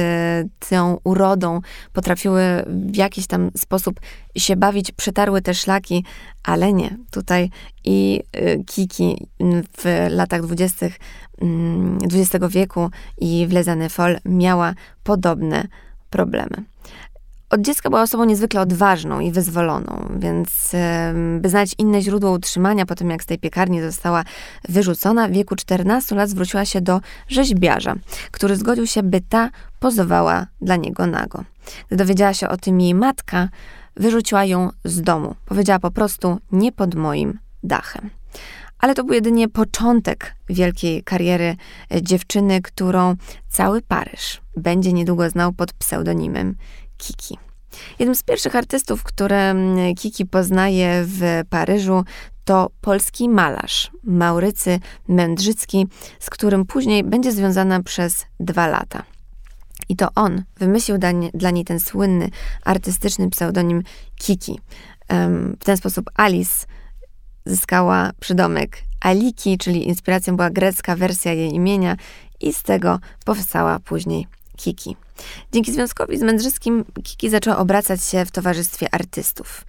tą 0.69 0.99
urodą 1.05 1.61
potrafiły 1.93 2.43
w 2.67 2.97
jakiś 2.97 3.27
tam 3.27 3.51
sposób 3.57 4.01
się 4.37 4.57
bawić, 4.57 4.93
przetarły 4.93 5.43
te 5.43 5.55
szlaki, 5.55 6.05
ale 6.43 6.73
nie. 6.73 6.97
Tutaj 7.11 7.51
i 7.85 8.23
e, 8.33 8.65
Kiki 8.65 9.27
w 9.79 10.07
latach 10.11 10.43
dwudziestych 10.43 10.99
XX 12.03 12.35
mm, 12.35 12.51
wieku 12.51 12.91
i 13.19 13.47
w 13.47 13.53
Les 13.53 13.69
Années 13.69 13.97
miała 14.25 14.75
podobne 15.03 15.69
problemy. 16.11 16.75
Od 17.50 17.61
dziecka 17.61 17.91
była 17.91 18.03
osobą 18.03 18.25
niezwykle 18.25 18.61
odważną 18.61 19.21
i 19.21 19.33
wyzwoloną, 19.33 20.09
więc 20.19 20.73
by 21.41 21.49
znaleźć 21.49 21.75
inne 21.79 22.03
źródło 22.03 22.31
utrzymania 22.31 22.87
po 22.87 22.95
tym, 22.95 23.11
jak 23.11 23.23
z 23.23 23.26
tej 23.26 23.38
piekarni 23.38 23.81
została 23.81 24.25
wyrzucona, 24.69 25.29
w 25.29 25.33
wieku 25.33 25.57
14 25.57 26.15
lat 26.15 26.31
zwróciła 26.31 26.65
się 26.65 26.81
do 26.81 27.00
rzeźbiarza, 27.29 27.95
który 28.31 28.57
zgodził 28.57 28.87
się, 28.87 29.03
by 29.03 29.21
ta 29.21 29.50
pozowała 29.81 30.47
dla 30.61 30.76
niego 30.76 31.07
nago. 31.07 31.45
Gdy 31.87 31.97
dowiedziała 31.97 32.35
się 32.35 32.49
o 32.49 32.57
tym 32.57 32.81
jej 32.81 32.95
matka, 32.95 33.49
wyrzuciła 33.97 34.45
ją 34.45 34.71
z 34.85 35.03
domu. 35.03 35.35
Powiedziała 35.47 35.79
po 35.79 35.91
prostu 35.91 36.38
nie 36.53 36.73
pod 36.73 36.95
moim 36.95 37.38
dachem. 37.62 38.11
Ale 38.79 38.95
to 38.95 39.05
był 39.05 39.15
jedynie 39.15 39.49
początek 39.49 40.35
wielkiej 40.49 41.03
kariery 41.03 41.57
e, 41.95 42.03
dziewczyny, 42.03 42.62
którą 42.62 43.15
cały 43.49 43.83
Paryż 43.83 44.41
będzie 44.57 44.93
niedługo 44.93 45.31
znał 45.31 45.53
pod 45.53 45.73
pseudonimem 45.73 46.55
Kiki. 46.99 47.38
Jednym 47.99 48.15
z 48.15 48.23
pierwszych 48.23 48.57
artystów, 48.57 49.03
które 49.03 49.50
mm, 49.50 49.95
Kiki 49.95 50.26
poznaje 50.26 51.05
w 51.07 51.43
Paryżu, 51.50 52.05
to 52.45 52.71
polski 52.81 53.29
malarz 53.29 53.91
Maurycy 54.05 54.81
Mędrzycki, 55.09 55.87
z 56.21 56.31
którym 56.31 56.65
później 56.65 57.05
będzie 57.05 57.33
związana 57.33 57.83
przez 57.83 58.26
dwa 58.41 58.67
lata. 58.67 59.03
I 59.88 59.97
to 59.97 60.09
on 60.15 60.43
wymyślił 60.59 60.99
dla 61.35 61.50
niej 61.50 61.65
ten 61.65 61.81
słynny 61.81 62.31
artystyczny 62.65 63.31
pseudonim 63.31 63.83
Kiki. 64.17 64.61
W 65.61 65.65
ten 65.65 65.76
sposób 65.76 66.11
Alice 66.15 66.67
zyskała 67.47 68.11
przydomek 68.21 68.83
Aliki, 69.00 69.59
czyli 69.59 69.88
inspiracją 69.88 70.37
była 70.37 70.50
grecka 70.50 70.97
wersja 70.97 71.33
jej 71.33 71.55
imienia, 71.55 71.97
i 72.41 72.53
z 72.53 72.62
tego 72.62 72.99
powstała 73.25 73.79
później 73.79 74.26
Kiki. 74.57 74.97
Dzięki 75.53 75.73
związkowi 75.73 76.19
z 76.19 76.23
Mędrzyskim 76.23 76.85
Kiki 77.05 77.31
zaczęła 77.31 77.59
obracać 77.59 78.05
się 78.05 78.25
w 78.25 78.31
towarzystwie 78.31 78.95
artystów. 78.95 79.65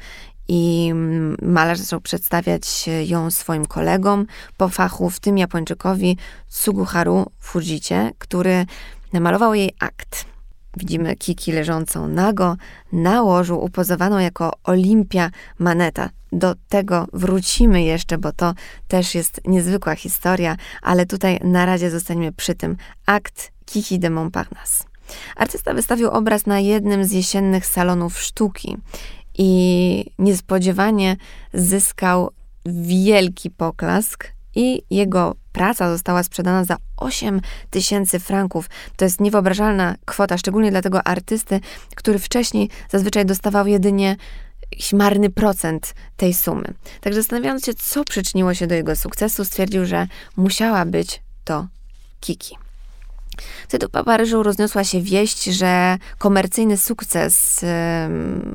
I 0.48 0.94
malarz 1.42 1.80
zaczął 1.80 2.02
przedstawiać 2.02 2.90
ją 3.06 3.32
swoim 3.32 3.66
kolegom 3.66 4.26
po 4.58 4.70
fachu, 4.70 5.10
w 5.10 5.20
tym 5.20 5.38
Japończykowi 5.38 6.18
Suguharu 6.48 7.32
Fujicie, 7.40 8.12
który 8.18 8.66
namalował 9.14 9.54
jej 9.54 9.74
akt. 9.80 10.26
Widzimy 10.78 11.16
Kiki 11.16 11.52
leżącą 11.52 12.08
nago 12.08 12.58
na 12.92 13.22
łożu, 13.22 13.60
upozowaną 13.60 14.20
jako 14.20 14.54
Olimpia 14.64 15.32
Maneta. 15.60 16.10
Do 16.32 16.56
tego 16.70 17.08
wrócimy 17.14 17.84
jeszcze, 17.84 18.18
bo 18.18 18.32
to 18.32 18.54
też 18.88 19.16
jest 19.16 19.42
niezwykła 19.46 19.96
historia, 19.96 20.58
ale 20.82 21.06
tutaj 21.06 21.40
na 21.44 21.66
razie 21.66 21.92
zostaniemy 21.92 22.32
przy 22.32 22.56
tym. 22.56 22.78
Akt 23.06 23.52
Kiki 23.66 24.00
de 24.00 24.10
Montparnasse. 24.10 24.84
Artysta 25.36 25.74
wystawił 25.74 26.10
obraz 26.10 26.46
na 26.46 26.60
jednym 26.60 27.06
z 27.06 27.12
jesiennych 27.12 27.66
salonów 27.66 28.20
sztuki 28.20 28.78
i 29.38 30.12
niespodziewanie 30.20 31.18
zyskał 31.54 32.30
wielki 32.66 33.50
poklask 33.50 34.37
i 34.58 34.82
jego 34.90 35.36
praca 35.52 35.92
została 35.92 36.24
sprzedana 36.24 36.64
za 36.64 36.78
8 36.98 37.42
tysięcy 37.70 38.20
franków. 38.20 38.70
To 38.96 39.06
jest 39.06 39.22
niewyobrażalna 39.22 39.96
kwota, 40.06 40.38
szczególnie 40.38 40.72
dla 40.72 40.82
tego 40.82 41.08
artysty, 41.08 41.60
który 41.96 42.20
wcześniej 42.20 42.70
zazwyczaj 42.90 43.26
dostawał 43.26 43.68
jedynie 43.68 44.16
marny 44.94 45.30
procent 45.30 45.94
tej 46.16 46.34
sumy. 46.34 46.74
Także 47.02 47.22
zastanawiając 47.22 47.66
się, 47.66 47.74
co 47.74 48.04
przyczyniło 48.04 48.54
się 48.54 48.68
do 48.68 48.76
jego 48.76 48.96
sukcesu, 48.96 49.46
stwierdził, 49.46 49.86
że 49.86 50.08
musiała 50.38 50.86
być 50.86 51.22
to 51.44 51.68
Kiki. 52.20 52.67
Wtedy 53.68 53.90
po 53.90 54.04
Paryżu 54.04 54.44
rozniosła 54.44 54.84
się 54.84 55.02
wieść, 55.02 55.44
że 55.44 55.98
komercyjny 56.18 56.78
sukces 56.78 57.66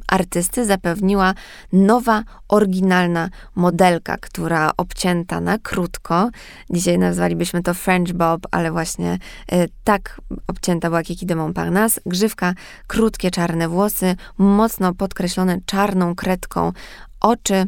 artysty 0.07 0.67
zapewniła 0.67 1.35
nowa, 1.73 2.25
oryginalna 2.49 3.29
modelka, 3.55 4.17
która 4.17 4.71
obcięta 4.77 5.41
na 5.41 5.59
krótko, 5.59 6.31
dzisiaj 6.71 6.99
nazwalibyśmy 6.99 7.62
to 7.62 7.75
French 7.75 8.12
Bob, 8.12 8.47
ale 8.51 8.73
właśnie 8.73 9.19
y, 9.53 9.69
tak 9.85 10.21
obcięta 10.47 10.89
była 10.89 11.03
Kiki 11.03 11.27
de 11.27 11.37
Montparnasse, 11.37 12.01
grzywka, 12.07 12.55
krótkie 12.87 13.31
czarne 13.31 13.69
włosy, 13.69 14.17
mocno 14.39 14.95
podkreślone 14.95 15.59
czarną 15.67 16.15
kredką 16.15 16.73
oczy 17.21 17.67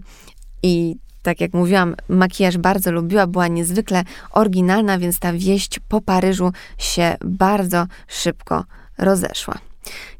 i 0.62 0.96
tak 1.24 1.40
jak 1.40 1.54
mówiłam, 1.54 1.94
makijaż 2.08 2.58
bardzo 2.58 2.92
lubiła, 2.92 3.26
była 3.26 3.48
niezwykle 3.48 4.04
oryginalna, 4.30 4.98
więc 4.98 5.18
ta 5.18 5.32
wieść 5.32 5.80
po 5.88 6.00
Paryżu 6.00 6.52
się 6.78 7.16
bardzo 7.24 7.86
szybko 8.08 8.64
rozeszła. 8.98 9.58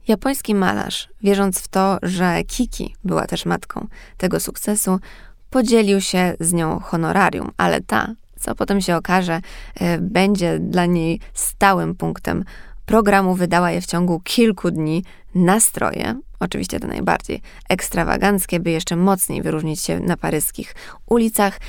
Japoński 0.08 0.54
malarz, 0.54 1.08
wierząc 1.23 1.58
w 1.58 1.68
to, 1.68 1.99
że 2.02 2.44
Kiki 2.44 2.94
była 3.04 3.26
też 3.26 3.46
matką 3.46 3.87
tego 4.16 4.40
sukcesu, 4.40 4.99
podzielił 5.50 6.00
się 6.00 6.34
z 6.40 6.52
nią 6.52 6.80
honorarium, 6.80 7.50
ale 7.56 7.80
ta, 7.80 8.14
co 8.40 8.54
potem 8.54 8.80
się 8.80 8.96
okaże, 8.96 9.40
e, 9.75 9.99
będzie 9.99 10.58
dla 10.58 10.87
niej 10.87 11.20
stałym 11.34 11.94
punktem 11.94 12.44
programu, 12.87 13.35
wydała 13.35 13.71
je 13.71 13.81
w 13.81 13.87
ciągu 13.87 14.21
kilku 14.21 14.71
dni 14.71 15.05
na 15.35 15.61
stroje, 15.61 16.21
oczywiście 16.41 16.81
te 16.81 16.87
najbardziej 16.87 17.43
ekstrawaganckie, 17.69 18.61
by 18.61 18.71
jeszcze 18.71 18.97
mocniej 18.97 19.43
wyróżnić 19.43 19.81
się 19.81 20.00
na 20.00 20.17
paryskich 20.17 20.75
ulicach, 21.07 21.61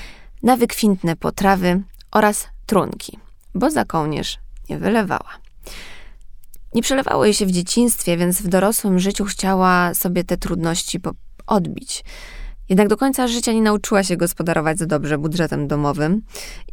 na 0.43 0.57
wykwintne 0.57 1.15
potrawy 1.15 1.81
oraz 2.11 2.47
trunki, 2.65 3.19
bo 3.55 3.71
za 3.71 3.85
kołnierz 3.85 4.39
nie 4.69 4.77
wylewała. 4.77 5.29
Nie 6.73 6.81
przelewało 6.81 7.25
jej 7.25 7.33
się 7.33 7.45
w 7.45 7.51
dzieciństwie, 7.51 8.17
więc 8.17 8.41
w 8.41 8.47
dorosłym 8.47 8.99
życiu 8.99 9.25
chciała 9.25 9.93
sobie 9.93 10.23
te 10.23 10.37
trudności 10.37 10.99
odbić. 11.47 12.03
Jednak 12.69 12.87
do 12.87 12.97
końca 12.97 13.27
życia 13.27 13.53
nie 13.53 13.61
nauczyła 13.61 14.03
się 14.03 14.17
gospodarować 14.17 14.77
za 14.77 14.85
dobrze 14.85 15.17
budżetem 15.17 15.67
domowym 15.67 16.21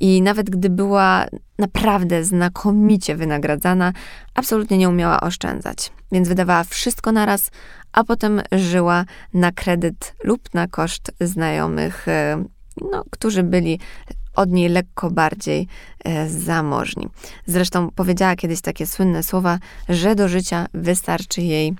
i 0.00 0.22
nawet 0.22 0.50
gdy 0.50 0.70
była 0.70 1.26
naprawdę 1.58 2.24
znakomicie 2.24 3.16
wynagradzana, 3.16 3.92
absolutnie 4.34 4.78
nie 4.78 4.88
umiała 4.88 5.20
oszczędzać. 5.20 5.92
Więc 6.12 6.28
wydawała 6.28 6.64
wszystko 6.64 7.12
naraz, 7.12 7.50
a 7.92 8.04
potem 8.04 8.42
żyła 8.52 9.04
na 9.34 9.52
kredyt 9.52 10.14
lub 10.24 10.54
na 10.54 10.68
koszt 10.68 11.12
znajomych, 11.20 12.08
e, 12.08 12.44
no, 12.92 13.04
którzy 13.10 13.42
byli 13.42 13.78
od 14.36 14.50
niej 14.50 14.68
lekko 14.68 15.10
bardziej 15.10 15.68
e, 16.04 16.28
zamożni. 16.28 17.08
Zresztą 17.46 17.90
powiedziała 17.90 18.36
kiedyś 18.36 18.60
takie 18.60 18.86
słynne 18.86 19.22
słowa, 19.22 19.58
że 19.88 20.14
do 20.14 20.28
życia 20.28 20.66
wystarczy 20.74 21.42
jej 21.42 21.74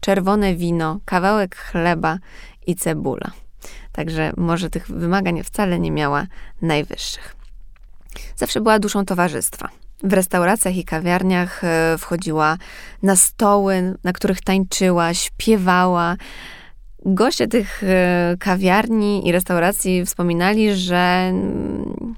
czerwone 0.00 0.54
wino, 0.54 1.00
kawałek 1.04 1.56
chleba 1.56 2.18
i 2.66 2.74
cebula. 2.74 3.45
Także 3.96 4.32
może 4.36 4.70
tych 4.70 4.88
wymagań 4.88 5.42
wcale 5.42 5.78
nie 5.78 5.90
miała 5.90 6.26
najwyższych. 6.62 7.36
Zawsze 8.36 8.60
była 8.60 8.78
duszą 8.78 9.04
towarzystwa. 9.04 9.68
W 10.02 10.12
restauracjach 10.12 10.76
i 10.76 10.84
kawiarniach 10.84 11.64
e, 11.64 11.98
wchodziła 11.98 12.58
na 13.02 13.16
stoły, 13.16 13.94
na 14.04 14.12
których 14.12 14.40
tańczyła, 14.40 15.14
śpiewała. 15.14 16.16
Goście 17.04 17.48
tych 17.48 17.82
e, 17.84 18.36
kawiarni 18.40 19.28
i 19.28 19.32
restauracji 19.32 20.06
wspominali, 20.06 20.74
że 20.74 20.96
mm, 21.30 22.14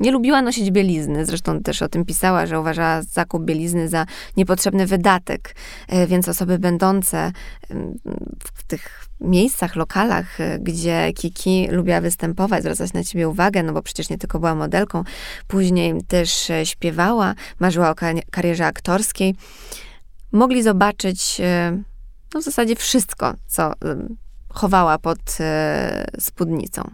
nie 0.00 0.12
lubiła 0.12 0.42
nosić 0.42 0.70
bielizny, 0.70 1.26
zresztą 1.26 1.60
też 1.60 1.82
o 1.82 1.88
tym 1.88 2.04
pisała, 2.04 2.46
że 2.46 2.60
uważała 2.60 3.02
zakup 3.02 3.44
bielizny 3.44 3.88
za 3.88 4.06
niepotrzebny 4.36 4.86
wydatek, 4.86 5.54
e, 5.88 6.06
więc 6.06 6.28
osoby 6.28 6.58
będące 6.58 7.32
w 8.54 8.64
tych 8.66 9.03
miejscach, 9.20 9.76
lokalach, 9.76 10.40
e, 10.40 10.58
gdzie 10.58 11.12
Kiki 11.12 11.68
lubiła 11.70 12.00
występować, 12.00 12.62
zwracać 12.62 12.92
na 12.92 13.04
ciebie 13.04 13.28
uwagę, 13.28 13.62
no 13.62 13.72
bo 13.72 13.82
przecież 13.82 14.10
nie 14.10 14.18
tylko 14.18 14.38
była 14.38 14.54
modelką, 14.54 15.04
później 15.46 15.94
też 16.08 16.50
e, 16.50 16.66
śpiewała, 16.66 17.34
marzyła 17.60 17.90
o 17.90 17.94
karierze 18.30 18.66
aktorskiej, 18.66 19.34
mogli 20.32 20.62
zobaczyć 20.62 21.40
no 22.34 22.40
w 22.40 22.44
zasadzie 22.44 22.76
wszystko, 22.76 23.34
co 23.46 23.72
chowała 24.48 24.98
pod 24.98 25.18
spódnicą. 26.18 26.90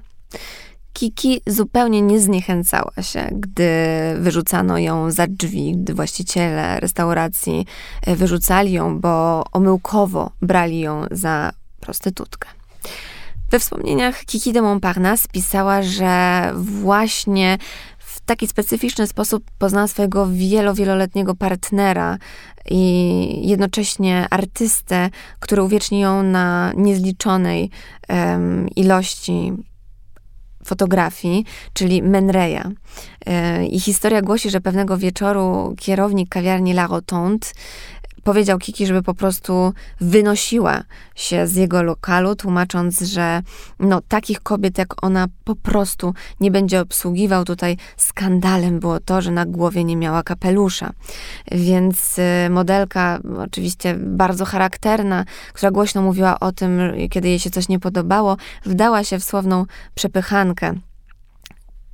Kiki 0.93 1.41
zupełnie 1.47 2.03
nie 2.03 2.21
zniechęcała 2.21 2.93
się, 3.03 3.29
gdy 3.33 3.71
wyrzucano 4.19 4.79
ją 4.79 5.11
za 5.11 5.27
drzwi, 5.27 5.73
gdy 5.77 5.95
właściciele 5.95 6.81
restauracji 6.81 7.67
e, 8.07 8.17
wyrzucali 8.17 8.73
ją, 8.73 9.01
bo 9.01 9.45
omyłkowo 9.53 10.31
brali 10.43 10.81
ją 10.81 11.05
za 11.11 11.53
prostytutkę. 11.81 12.49
We 13.51 13.59
wspomnieniach 13.59 14.25
Kiki 14.25 14.53
de 14.53 14.63
Montparnasse 14.63 15.29
pisała, 15.33 15.83
że 15.83 16.53
właśnie 16.55 17.59
w 17.99 18.21
taki 18.21 18.47
specyficzny 18.47 19.07
sposób 19.07 19.45
poznała 19.59 19.89
swojego 19.89 20.27
wielo, 20.33 20.75
wieloletniego 20.75 21.35
partnera 21.35 22.19
i 22.71 23.49
jednocześnie 23.49 24.27
artystę, 24.31 25.11
który 25.41 25.63
uwiecznił 25.63 26.01
ją 26.01 26.23
na 26.23 26.73
niezliczonej 26.77 27.71
um, 28.09 28.69
ilości 28.69 29.53
fotografii, 30.65 31.45
czyli 31.73 32.03
Menreya. 32.03 32.63
E, 33.27 33.67
I 33.67 33.81
historia 33.81 34.23
głosi, 34.23 34.51
że 34.51 34.61
pewnego 34.61 34.99
wieczoru 34.99 35.75
kierownik 35.79 36.29
kawiarni 36.29 36.71
La 36.73 36.87
Rotonde 36.87 37.47
powiedział 38.25 38.59
Kiki, 38.59 38.87
żeby 38.87 39.03
po 39.03 39.15
prostu 39.15 39.73
wynosiła 40.01 40.83
się 41.15 41.47
z 41.47 41.57
jego 41.57 41.83
lokalu, 41.83 42.37
tłumacząc, 42.37 43.01
że 43.01 43.43
no, 43.79 44.01
takich 44.09 44.41
kobiet 44.41 44.79
jak 44.79 45.05
ona 45.05 45.27
po 45.45 45.57
prostu 45.57 46.15
nie 46.41 46.51
będzie 46.51 46.81
obsługiwał. 46.81 47.45
Tutaj 47.45 47.77
skandalem 47.97 48.81
było 48.81 49.01
to, 49.01 49.23
że 49.23 49.31
na 49.31 49.47
głowie 49.47 49.85
nie 49.85 49.97
miała 49.97 50.23
kapelusza. 50.23 50.93
Więc 51.53 52.19
y, 52.19 52.51
modelka, 52.51 53.19
oczywiście 53.39 53.95
bardzo 53.99 54.45
charakterna, 54.45 55.25
która 55.53 55.71
głośno 55.71 56.03
mówiła 56.03 56.41
o 56.41 56.53
tym, 56.53 56.81
kiedy 57.11 57.29
jej 57.29 57.39
się 57.39 57.51
coś 57.51 57.69
nie 57.69 57.79
podobało, 57.79 58.37
wdała 58.67 59.05
się 59.05 59.19
w 59.19 59.25
słowną 59.25 59.65
przepychankę 59.95 60.75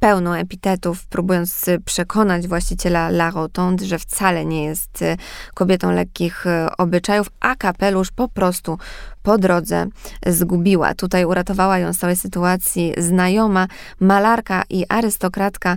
pełną 0.01 0.33
epitetów, 0.33 1.07
próbując 1.07 1.69
y, 1.69 1.81
przekonać 1.81 2.49
właściciela 2.49 3.09
La 3.09 3.31
Rotonde, 3.31 3.87
że 3.87 3.99
wcale 3.99 4.45
nie 4.45 4.65
jest 4.65 5.03
y, 5.03 5.17
kobietą 5.55 5.93
lekkich 5.93 6.47
y, 6.47 6.51
obyczajów, 6.79 7.27
a 7.41 7.57
kapelusz 7.57 8.11
po 8.11 8.29
prostu 8.29 8.79
po 9.23 9.39
drodze 9.39 9.87
zgubiła. 10.27 10.95
Tutaj 10.95 11.25
uratowała 11.25 11.79
ją 11.79 11.93
z 11.93 11.99
całej 11.99 12.17
sytuacji 12.17 12.95
znajoma, 12.99 13.67
malarka 14.01 14.63
i 14.71 14.85
arystokratka 14.89 15.77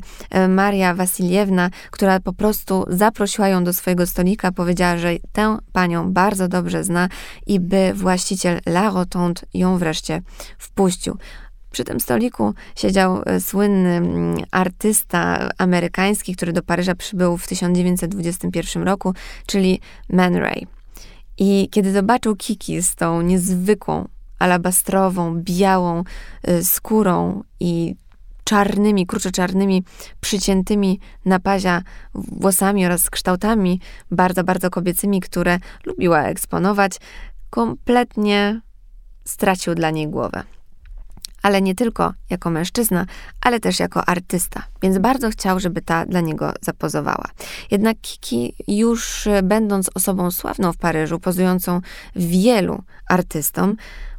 Maria 0.50 0.94
Wasiliewna, 0.94 1.70
która 1.92 2.20
po 2.20 2.34
prostu 2.34 2.86
zaprosiła 2.88 3.48
ją 3.48 3.64
do 3.64 3.74
swojego 3.74 4.06
stolika, 4.06 4.52
powiedziała, 4.52 4.98
że 4.98 5.10
tę 5.32 5.58
panią 5.74 6.14
bardzo 6.14 6.48
dobrze 6.48 6.84
zna 6.84 7.10
i 7.48 7.60
by 7.60 7.94
właściciel 7.94 8.60
La 8.66 8.90
Rotonde 8.90 9.42
ją 9.54 9.78
wreszcie 9.78 10.22
wpuścił. 10.58 11.18
Przy 11.72 11.84
tym 11.84 12.00
stoliku 12.00 12.54
siedział 12.76 13.22
e, 13.26 13.40
słynny 13.40 13.90
mm, 13.90 14.38
artysta 14.52 15.50
amerykański, 15.58 16.36
który 16.36 16.54
do 16.54 16.64
Paryża 16.64 16.96
przybył 16.96 17.38
w 17.38 17.48
1921 17.48 18.84
roku, 18.84 19.14
czyli 19.46 19.80
Man 20.10 20.36
Ray. 20.36 20.68
I 21.38 21.70
kiedy 21.72 21.92
zobaczył 21.92 22.36
Kiki 22.36 22.82
z 22.82 22.96
tą 22.96 23.22
niezwykłą, 23.22 24.08
alabastrową, 24.40 25.42
białą 25.42 26.04
y, 26.50 26.64
skórą 26.66 27.44
i 27.60 27.96
czarnymi, 28.44 29.08
kruczo 29.08 29.32
czarnymi, 29.32 29.84
przyciętymi 30.22 31.00
na 31.26 31.40
pazia 31.40 31.82
włosami 32.14 32.86
oraz 32.86 33.10
kształtami 33.10 33.80
bardzo, 34.12 34.44
bardzo 34.44 34.70
kobiecymi, 34.70 35.22
które 35.22 35.60
lubiła 35.86 36.24
eksponować, 36.24 36.98
kompletnie 37.50 38.62
stracił 39.26 39.76
dla 39.76 39.90
niej 39.90 40.08
głowę 40.08 40.44
ale 41.42 41.62
nie 41.62 41.76
tylko 41.76 42.14
jako 42.30 42.50
mężczyzna, 42.50 43.06
ale 43.42 43.60
też 43.60 43.80
jako 43.80 44.10
artysta, 44.10 44.64
więc 44.82 44.98
bardzo 44.98 45.30
chciał, 45.30 45.60
żeby 45.60 45.82
ta 45.82 46.06
dla 46.06 46.22
niego 46.22 46.54
zapozowała. 46.62 47.26
Jednak 47.72 47.98
Kiki, 48.02 48.54
już 48.68 49.28
będąc 49.44 49.90
osobą 49.96 50.32
sławną 50.32 50.74
w 50.74 50.78
Paryżu, 50.78 51.20
pozującą 51.20 51.82
wielu 52.16 52.84
artystom, 53.08 53.76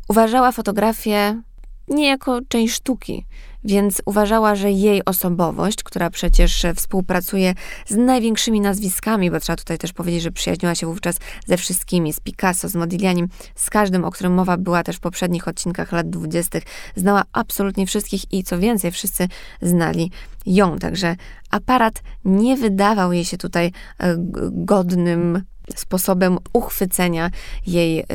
uważała 0.09 0.53
fotografię 0.53 1.43
nie 1.89 2.09
jako 2.09 2.41
część 2.49 2.75
sztuki, 2.75 3.27
więc 3.64 4.03
uważała, 4.05 4.55
że 4.55 4.70
jej 4.70 5.05
osobowość, 5.05 5.83
która 5.83 6.11
przecież 6.11 6.66
współpracuje 6.77 7.55
z 7.87 7.96
największymi 7.96 8.61
nazwiskami, 8.61 9.31
bo 9.31 9.40
trzeba 9.40 9.57
tutaj 9.57 9.79
też 9.79 9.92
powiedzieć, 9.92 10.23
że 10.23 10.31
przyjaźniła 10.31 10.75
się 10.75 10.87
wówczas 10.87 11.16
ze 11.46 11.57
wszystkimi, 11.57 12.12
z 12.12 12.20
Picasso, 12.20 12.68
z 12.68 12.75
Modiglianim, 12.75 13.29
z 13.55 13.70
każdym, 13.70 14.05
o 14.05 14.11
którym 14.11 14.35
mowa 14.35 14.57
była 14.57 14.83
też 14.83 14.96
w 14.96 15.01
poprzednich 15.01 15.49
odcinkach 15.49 15.92
lat 15.92 16.11
dwudziestych, 16.11 16.62
znała 16.96 17.23
absolutnie 17.33 17.87
wszystkich 17.87 18.33
i 18.33 18.44
co 18.44 18.59
więcej, 18.59 18.90
wszyscy 18.90 19.29
znali 19.62 20.11
ją. 20.46 20.79
Także 20.79 21.16
aparat 21.51 22.03
nie 22.25 22.57
wydawał 22.57 23.12
jej 23.12 23.25
się 23.25 23.38
tutaj 23.38 23.73
e, 23.99 24.14
godnym 24.51 25.42
sposobem 25.77 26.38
uchwycenia 26.53 27.31
jej, 27.66 27.99
e, 27.99 28.07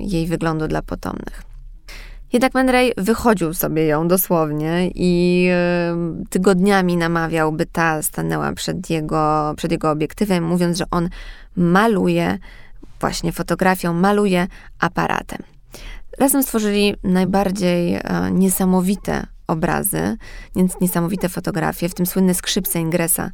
jej 0.00 0.26
wyglądu 0.26 0.68
dla 0.68 0.82
potomnych. 0.82 1.53
Jednak 2.34 2.54
Man 2.54 2.68
Ray 2.68 2.92
wychodził 2.96 3.54
sobie 3.54 3.86
ją 3.86 4.08
dosłownie 4.08 4.90
i 4.94 5.48
tygodniami 6.30 6.96
namawiał, 6.96 7.52
by 7.52 7.66
ta 7.66 8.02
stanęła 8.02 8.52
przed 8.52 8.90
jego, 8.90 9.54
przed 9.56 9.72
jego 9.72 9.90
obiektywem, 9.90 10.44
mówiąc, 10.44 10.78
że 10.78 10.84
on 10.90 11.08
maluje 11.56 12.38
właśnie 13.00 13.32
fotografią, 13.32 13.92
maluje 13.92 14.46
aparatem. 14.78 15.38
Razem 16.18 16.42
stworzyli 16.42 16.94
najbardziej 17.04 17.94
e, 17.94 18.00
niesamowite 18.30 19.26
obrazy, 19.46 20.16
więc 20.56 20.80
niesamowite 20.80 21.28
fotografie, 21.28 21.88
w 21.88 21.94
tym 21.94 22.06
słynne 22.06 22.34
skrzypce 22.34 22.80
Ingresa, 22.80 23.30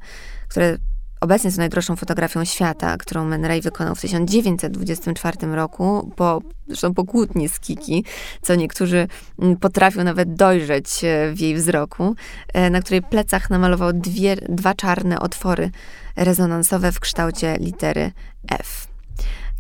które 0.49 0.79
obecnie 1.21 1.51
są 1.51 1.59
najdroższą 1.59 1.97
fotografią 1.97 2.45
świata, 2.45 2.97
którą 2.97 3.25
Man 3.25 3.45
Ray 3.45 3.61
wykonał 3.61 3.95
w 3.95 4.01
1924 4.01 5.47
roku, 5.47 6.13
po, 6.17 6.43
zresztą 6.67 6.95
po 6.95 7.05
kłótni 7.05 7.49
z 7.49 7.61
Kiki, 7.61 8.05
co 8.43 8.55
niektórzy 8.55 9.09
mm, 9.39 9.57
potrafią 9.57 10.05
nawet 10.05 10.35
dojrzeć 10.35 11.05
e, 11.05 11.33
w 11.33 11.41
jej 11.41 11.55
wzroku, 11.55 12.15
e, 12.53 12.71
na 12.71 12.81
której 12.81 13.03
plecach 13.03 13.51
namalował 13.51 13.93
dwie, 13.93 14.37
dwa 14.37 14.75
czarne 14.75 15.21
otwory 15.21 15.71
rezonansowe 16.17 16.93
w 16.93 17.01
kształcie 17.01 17.57
litery 17.61 18.13
F. 18.51 18.91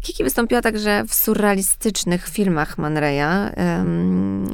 Kiki 0.00 0.24
wystąpiła 0.24 0.60
także 0.60 1.04
w 1.08 1.14
surrealistycznych 1.14 2.28
filmach 2.28 2.78
Man 2.78 2.96
Raya, 2.96 3.52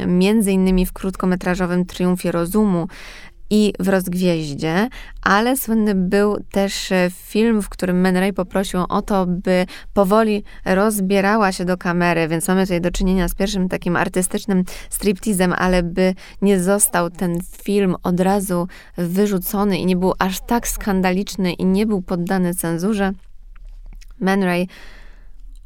między 0.06 0.52
innymi 0.52 0.86
w 0.86 0.92
krótkometrażowym 0.92 1.84
Triumfie 1.86 2.32
Rozumu 2.32 2.88
i 3.50 3.72
w 3.80 3.88
Rozgwieździe, 3.88 4.88
ale 5.22 5.56
słynny 5.56 5.94
był 5.94 6.36
też 6.50 6.92
e, 6.92 7.10
film, 7.14 7.62
w 7.62 7.68
którym 7.68 8.00
Man 8.00 8.16
Ray 8.16 8.32
poprosił 8.32 8.80
o 8.88 9.02
to, 9.02 9.26
by 9.26 9.66
powoli 9.94 10.44
rozbierała 10.64 11.52
się 11.52 11.64
do 11.64 11.76
kamery, 11.76 12.28
więc 12.28 12.48
mamy 12.48 12.62
tutaj 12.62 12.80
do 12.80 12.90
czynienia 12.90 13.28
z 13.28 13.34
pierwszym 13.34 13.68
takim 13.68 13.96
artystycznym 13.96 14.64
striptizem, 14.90 15.52
ale 15.52 15.82
by 15.82 16.14
nie 16.42 16.60
został 16.60 17.10
ten 17.10 17.38
film 17.62 17.96
od 18.02 18.20
razu 18.20 18.68
wyrzucony 18.96 19.78
i 19.78 19.86
nie 19.86 19.96
był 19.96 20.12
aż 20.18 20.40
tak 20.40 20.68
skandaliczny 20.68 21.52
i 21.52 21.64
nie 21.64 21.86
był 21.86 22.02
poddany 22.02 22.54
cenzurze, 22.54 23.12
Man 24.20 24.42
Ray 24.42 24.68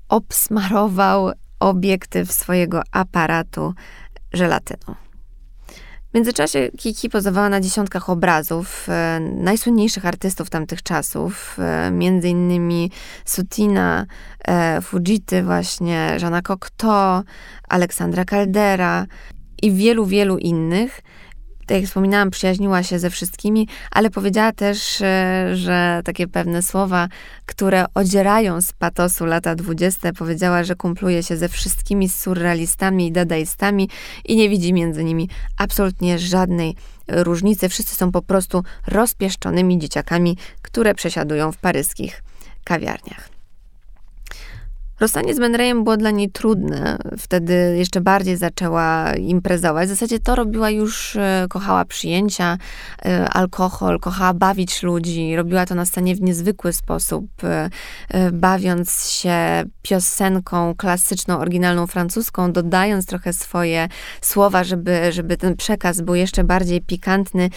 obsmarował 0.09 1.33
obiektyw 1.61 2.33
swojego 2.33 2.83
aparatu 2.93 3.75
żelatyną. 4.33 5.10
W 6.11 6.14
międzyczasie 6.14 6.70
Kiki 6.79 7.09
pozowała 7.09 7.49
na 7.49 7.61
dziesiątkach 7.61 8.11
obrazów 8.11 8.88
e, 8.88 9.20
najsłynniejszych 9.20 10.07
artystów 10.07 10.51
tamtych 10.51 10.83
czasów, 10.83 11.57
e, 11.59 11.90
między 11.90 12.29
innymi 12.29 12.90
Sutina, 13.25 14.07
e, 14.49 14.81
Fujity 14.81 15.42
właśnie, 15.42 16.18
Żana 16.18 16.42
Cocteau, 16.42 17.23
Aleksandra 17.68 18.25
Caldera 18.25 19.07
i 19.62 19.73
wielu, 19.73 20.07
wielu 20.07 20.38
innych 20.38 21.01
tak 21.70 21.80
jak 21.80 21.87
wspominałam, 21.87 22.30
przyjaźniła 22.30 22.83
się 22.83 22.98
ze 22.98 23.11
wszystkimi, 23.11 23.68
ale 23.90 24.11
powiedziała 24.11 24.52
też, 24.52 25.00
e, 25.00 25.50
że 25.56 26.00
takie 26.04 26.28
pewne 26.28 26.62
słowa, 26.62 27.09
które 27.46 27.85
odzierają 27.94 28.61
z 28.61 28.72
patosu 28.72 29.26
lata 29.26 29.54
dwudzieste, 29.54 30.12
powiedziała, 30.12 30.64
że 30.64 30.76
kumpluje 30.76 31.22
się 31.22 31.37
ze 31.37 31.48
wszystkimi 31.48 32.09
surrealistami 32.09 33.06
i 33.06 33.12
dadaistami 33.12 33.88
i 34.24 34.37
nie 34.37 34.48
widzi 34.48 34.72
między 34.72 35.04
nimi 35.04 35.28
absolutnie 35.56 36.18
żadnej 36.18 36.76
różnicy. 37.09 37.68
Wszyscy 37.68 37.94
są 37.94 38.12
po 38.12 38.22
prostu 38.22 38.62
rozpieszczonymi 38.87 39.78
dzieciakami, 39.78 40.37
które 40.62 40.94
przesiadują 40.94 41.52
w 41.52 41.56
paryskich 41.56 42.22
kawiarniach. 42.64 43.30
Rozstanie 45.00 45.34
z 45.34 45.38
Menrejem 45.38 45.84
było 45.84 45.96
dla 45.96 46.10
niej 46.10 46.30
trudne. 46.30 46.98
Wtedy 47.18 47.74
jeszcze 47.78 48.00
bardziej 48.00 48.36
zaczęła 48.36 49.14
imprezować. 49.14 49.86
W 49.86 49.90
zasadzie 49.90 50.18
to 50.18 50.34
robiła 50.34 50.70
już, 50.70 51.16
e, 51.16 51.46
kochała 51.50 51.84
przyjęcia, 51.84 52.58
e, 53.04 53.28
alkohol, 53.28 54.00
kochała 54.00 54.34
bawić 54.34 54.82
ludzi. 54.82 55.36
Robiła 55.36 55.66
to 55.66 55.74
na 55.74 55.84
scenie 55.84 56.14
w 56.14 56.20
niezwykły 56.20 56.72
sposób, 56.72 57.26
e, 57.44 57.70
bawiąc 58.32 59.10
się 59.10 59.64
piosenką 59.82 60.74
klasyczną, 60.74 61.38
oryginalną 61.38 61.86
francuską, 61.86 62.52
dodając 62.52 63.06
trochę 63.06 63.32
swoje 63.32 63.88
słowa, 64.20 64.64
żeby, 64.64 65.12
żeby 65.12 65.36
ten 65.36 65.56
przekaz 65.56 66.00
był 66.00 66.14
jeszcze 66.14 66.44
bardziej 66.44 66.80
pikantny. 66.80 67.50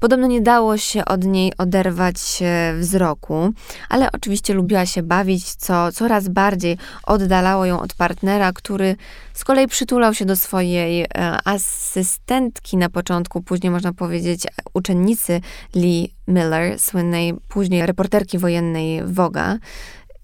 Podobno 0.00 0.26
nie 0.26 0.40
dało 0.40 0.76
się 0.76 1.04
od 1.04 1.24
niej 1.24 1.52
oderwać 1.58 2.42
wzroku, 2.78 3.52
ale 3.88 4.12
oczywiście 4.12 4.54
lubiła 4.54 4.86
się 4.86 5.02
bawić, 5.02 5.54
co 5.54 5.92
coraz 5.92 6.28
bardziej 6.28 6.78
oddalało 7.02 7.66
ją 7.66 7.80
od 7.80 7.94
partnera, 7.94 8.52
który 8.52 8.96
z 9.34 9.44
kolei 9.44 9.68
przytulał 9.68 10.14
się 10.14 10.24
do 10.24 10.36
swojej 10.36 11.02
e, 11.02 11.08
asystentki 11.44 12.76
na 12.76 12.88
początku, 12.88 13.42
później 13.42 13.70
można 13.70 13.92
powiedzieć 13.92 14.46
uczennicy 14.74 15.40
Lee 15.74 16.14
Miller, 16.28 16.78
słynnej 16.78 17.34
później 17.48 17.86
reporterki 17.86 18.38
wojennej 18.38 19.04
Woga. 19.04 19.58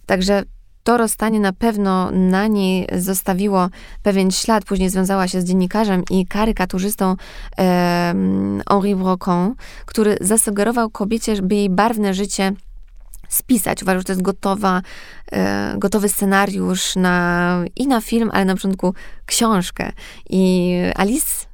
Także 0.07 0.43
to 0.87 0.97
rozstanie 0.97 1.41
na 1.41 1.53
pewno 1.53 2.11
na 2.11 2.47
niej 2.47 2.87
zostawiło 2.99 3.69
pewien 4.03 4.31
ślad. 4.31 4.65
Później 4.65 4.91
związała 4.91 5.29
się 5.29 5.41
z 5.41 5.45
dziennikarzem 5.45 6.03
i 6.11 6.27
karykaturzystą 6.27 7.17
e, 7.59 8.15
Henri 8.69 8.97
Brocon, 8.97 9.55
który 9.87 10.17
zasugerował 10.21 10.91
kobiecie, 10.91 11.43
by 11.43 11.55
jej 11.55 11.71
barwne 11.71 12.15
życie 12.15 12.53
spisać. 13.29 13.83
Uważam, 13.83 14.01
że 14.01 14.05
to 14.05 14.13
jest 14.13 14.23
gotowa, 14.23 14.83
e, 15.33 15.75
gotowy 15.79 16.09
scenariusz 16.09 16.97
na, 16.97 17.65
i 17.77 17.87
na 17.87 18.01
film, 18.01 18.31
ale 18.33 18.45
na 18.45 18.55
początku 18.55 18.95
książkę. 19.27 19.93
I 20.31 20.73
Alice 20.95 21.46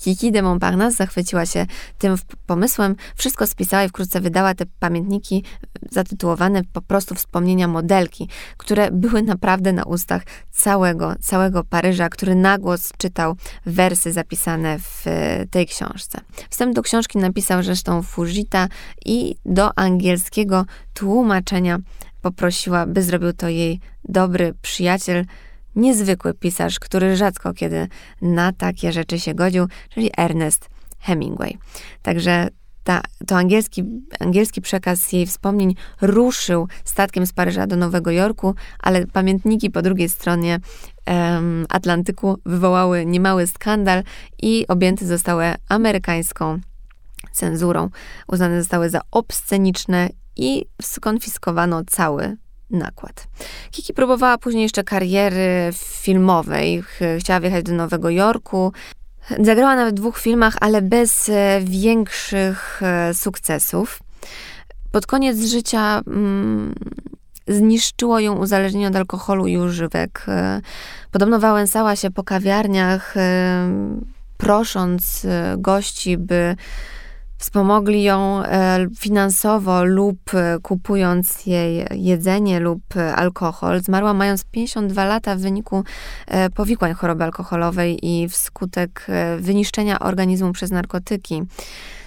Kiki 0.00 0.32
de 0.32 0.42
Montparnasse 0.42 0.96
zachwyciła 0.96 1.46
się 1.46 1.66
tym 1.98 2.16
pomysłem, 2.46 2.96
wszystko 3.16 3.46
spisała 3.46 3.84
i 3.84 3.88
wkrótce 3.88 4.20
wydała 4.20 4.54
te 4.54 4.64
pamiętniki 4.78 5.44
zatytułowane 5.90 6.62
po 6.72 6.82
prostu 6.82 7.14
wspomnienia 7.14 7.68
modelki, 7.68 8.28
które 8.56 8.90
były 8.90 9.22
naprawdę 9.22 9.72
na 9.72 9.84
ustach 9.84 10.22
całego, 10.50 11.14
całego 11.20 11.64
Paryża, 11.64 12.08
który 12.08 12.34
nagłos 12.34 12.92
czytał 12.98 13.36
wersy 13.66 14.12
zapisane 14.12 14.78
w 14.78 15.04
tej 15.50 15.66
książce. 15.66 16.20
Wstęp 16.50 16.74
do 16.74 16.82
książki 16.82 17.18
napisał 17.18 17.62
zresztą 17.62 18.02
Fujita 18.02 18.68
i 19.04 19.36
do 19.44 19.78
angielskiego 19.78 20.66
tłumaczenia 20.94 21.78
poprosiła, 22.22 22.86
by 22.86 23.02
zrobił 23.02 23.32
to 23.32 23.48
jej 23.48 23.80
dobry 24.04 24.54
przyjaciel, 24.62 25.24
niezwykły 25.76 26.34
pisarz, 26.34 26.78
który 26.78 27.16
rzadko 27.16 27.54
kiedy 27.54 27.88
na 28.22 28.52
takie 28.52 28.92
rzeczy 28.92 29.20
się 29.20 29.34
godził, 29.34 29.66
czyli 29.88 30.10
Ernest 30.16 30.68
Hemingway. 30.98 31.58
Także 32.02 32.48
ta, 32.84 33.00
to 33.26 33.36
angielski, 33.36 33.84
angielski 34.20 34.60
przekaz 34.60 35.12
jej 35.12 35.26
wspomnień 35.26 35.74
ruszył 36.00 36.68
statkiem 36.84 37.26
z 37.26 37.32
Paryża 37.32 37.66
do 37.66 37.76
Nowego 37.76 38.10
Jorku, 38.10 38.54
ale 38.78 39.06
pamiętniki 39.06 39.70
po 39.70 39.82
drugiej 39.82 40.08
stronie 40.08 40.60
Atlantyku 41.68 42.38
wywołały 42.46 43.06
niemały 43.06 43.46
skandal 43.46 44.02
i 44.42 44.66
objęte 44.68 45.06
zostały 45.06 45.44
amerykańską 45.68 46.60
cenzurą. 47.32 47.90
Uznane 48.28 48.58
zostały 48.60 48.90
za 48.90 49.00
obsceniczne 49.10 50.08
i 50.36 50.64
skonfiskowano 50.82 51.82
cały 51.86 52.36
nakład. 52.70 53.26
Kiki 53.70 53.94
próbowała 53.94 54.38
później 54.38 54.62
jeszcze 54.62 54.84
kariery 54.84 55.70
filmowej. 55.74 56.82
Chciała 57.18 57.40
wjechać 57.40 57.64
do 57.64 57.72
Nowego 57.72 58.10
Jorku. 58.10 58.72
Zagrała 59.38 59.76
nawet 59.76 59.94
w 59.94 59.96
dwóch 59.96 60.18
filmach, 60.18 60.56
ale 60.60 60.82
bez 60.82 61.28
e, 61.28 61.60
większych 61.64 62.82
e, 62.82 63.14
sukcesów. 63.14 63.98
Pod 64.90 65.06
koniec 65.06 65.38
życia 65.38 66.00
mm, 66.06 66.74
zniszczyło 67.48 68.20
ją 68.20 68.36
uzależnienie 68.36 68.88
od 68.88 68.96
alkoholu 68.96 69.46
i 69.46 69.58
używek. 69.58 70.24
E, 70.28 70.60
podobno 71.10 71.38
wałęsała 71.38 71.96
się 71.96 72.10
po 72.10 72.24
kawiarniach, 72.24 73.14
prosząc 74.38 75.26
gości, 75.58 76.18
by 76.18 76.56
Wspomogli 77.40 78.02
ją 78.02 78.44
e, 78.44 78.86
finansowo 78.98 79.84
lub 79.84 80.34
e, 80.34 80.58
kupując 80.62 81.46
jej 81.46 81.86
jedzenie 81.90 82.60
lub 82.60 82.96
e, 82.96 83.16
alkohol. 83.16 83.80
Zmarła 83.80 84.14
mając 84.14 84.44
52 84.44 85.04
lata 85.04 85.36
w 85.36 85.38
wyniku 85.38 85.84
powikłań 86.54 86.94
choroby 86.94 87.24
alkoholowej 87.24 87.98
i 88.02 88.28
wskutek 88.28 89.06
wyniszczenia 89.38 89.98
organizmu 89.98 90.52
przez 90.52 90.70
narkotyki. 90.70 91.42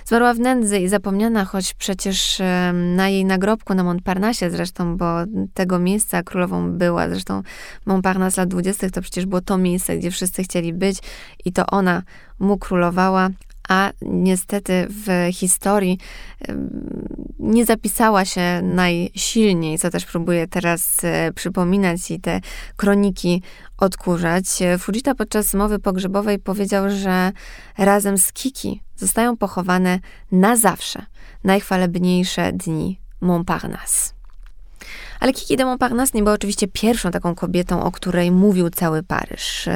Zmarła 0.06 0.34
w 0.34 0.40
nędzy 0.40 0.80
i 0.80 0.90
zapomniana, 0.90 1.46
choć 1.46 1.74
przecież 1.74 2.42
na 2.74 3.10
jej 3.10 3.26
nagrobku 3.26 3.74
na 3.74 3.84
Montparnasse 3.84 4.52
zresztą, 4.52 4.98
bo 4.98 5.06
tego 5.54 5.80
miejsca 5.80 6.24
królową 6.24 6.72
była. 6.72 7.10
Zresztą 7.10 7.42
Montparnasse 7.86 8.42
lat 8.42 8.50
20. 8.50 8.90
to 8.90 9.02
przecież 9.02 9.26
było 9.26 9.42
to 9.42 9.58
miejsce, 9.58 9.98
gdzie 9.98 10.12
wszyscy 10.12 10.44
chcieli 10.44 10.74
być 10.74 10.98
i 11.46 11.52
to 11.52 11.66
ona 11.66 12.04
mu 12.40 12.58
królowała, 12.58 13.30
a 13.74 13.92
niestety 14.02 14.88
w 14.90 15.34
historii 15.34 15.98
nie 17.40 17.66
zapisała 17.66 18.26
się 18.26 18.62
najsilniej, 18.64 19.80
co 19.80 19.90
też 19.90 20.06
próbuję 20.06 20.48
teraz 20.48 21.04
e, 21.04 21.32
przypominać 21.34 22.12
i 22.12 22.20
te 22.20 22.42
kroniki 22.76 23.42
odkurzać. 23.78 24.46
Fujita 24.80 25.16
podczas 25.16 25.54
mowy 25.54 25.80
pogrzebowej 25.80 26.40
powiedział, 26.40 26.90
że 26.90 27.32
razem 27.78 28.18
z 28.18 28.34
Kiki 28.34 28.82
zostają 28.96 29.38
pochowane 29.38 30.00
na 30.32 30.58
zawsze 30.58 31.06
najchwalebniejsze 31.44 32.52
dni 32.52 33.00
Montparnasse. 33.22 34.14
Ale 35.20 35.34
Kiki 35.34 35.58
de 35.58 35.66
Montparnasse 35.66 36.12
nie 36.18 36.24
była 36.24 36.36
oczywiście 36.36 36.68
pierwszą 36.68 37.12
taką 37.12 37.36
kobietą, 37.36 37.84
o 37.84 37.92
której 37.92 38.32
mówił 38.32 38.70
cały 38.70 39.04
Paryż. 39.04 39.70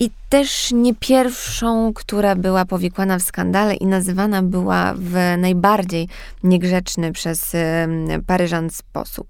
I 0.00 0.10
też 0.28 0.72
nie 0.72 0.94
pierwszą, 0.94 1.92
która 1.94 2.36
była 2.36 2.64
powikłana 2.64 3.18
w 3.18 3.22
skandale 3.22 3.74
i 3.74 3.86
nazywana 3.86 4.42
była 4.42 4.94
w 4.96 5.14
najbardziej 5.38 6.08
niegrzeczny 6.42 7.12
przez 7.12 7.52
Paryżan 8.26 8.70
sposób. 8.70 9.28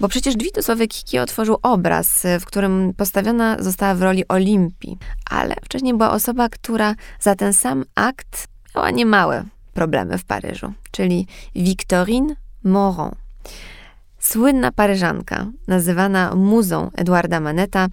Bo 0.00 0.08
przecież 0.08 0.36
Dwitusławy 0.36 0.88
Kiki 0.88 1.18
otworzył 1.18 1.58
obraz, 1.62 2.26
w 2.40 2.44
którym 2.44 2.92
postawiona 2.96 3.56
została 3.62 3.94
w 3.94 4.02
roli 4.02 4.28
Olimpii, 4.28 4.98
ale 5.30 5.54
wcześniej 5.64 5.94
była 5.94 6.10
osoba, 6.10 6.48
która 6.48 6.94
za 7.20 7.34
ten 7.34 7.52
sam 7.52 7.84
akt 7.94 8.48
miała 8.74 8.90
niemałe 8.90 9.44
problemy 9.74 10.18
w 10.18 10.24
Paryżu, 10.24 10.72
czyli 10.90 11.26
Victorine 11.56 12.34
Moron. 12.64 13.14
Słynna 14.18 14.72
Paryżanka, 14.72 15.46
nazywana 15.68 16.34
muzą 16.34 16.90
Edwarda 16.94 17.40
Maneta, 17.40 17.88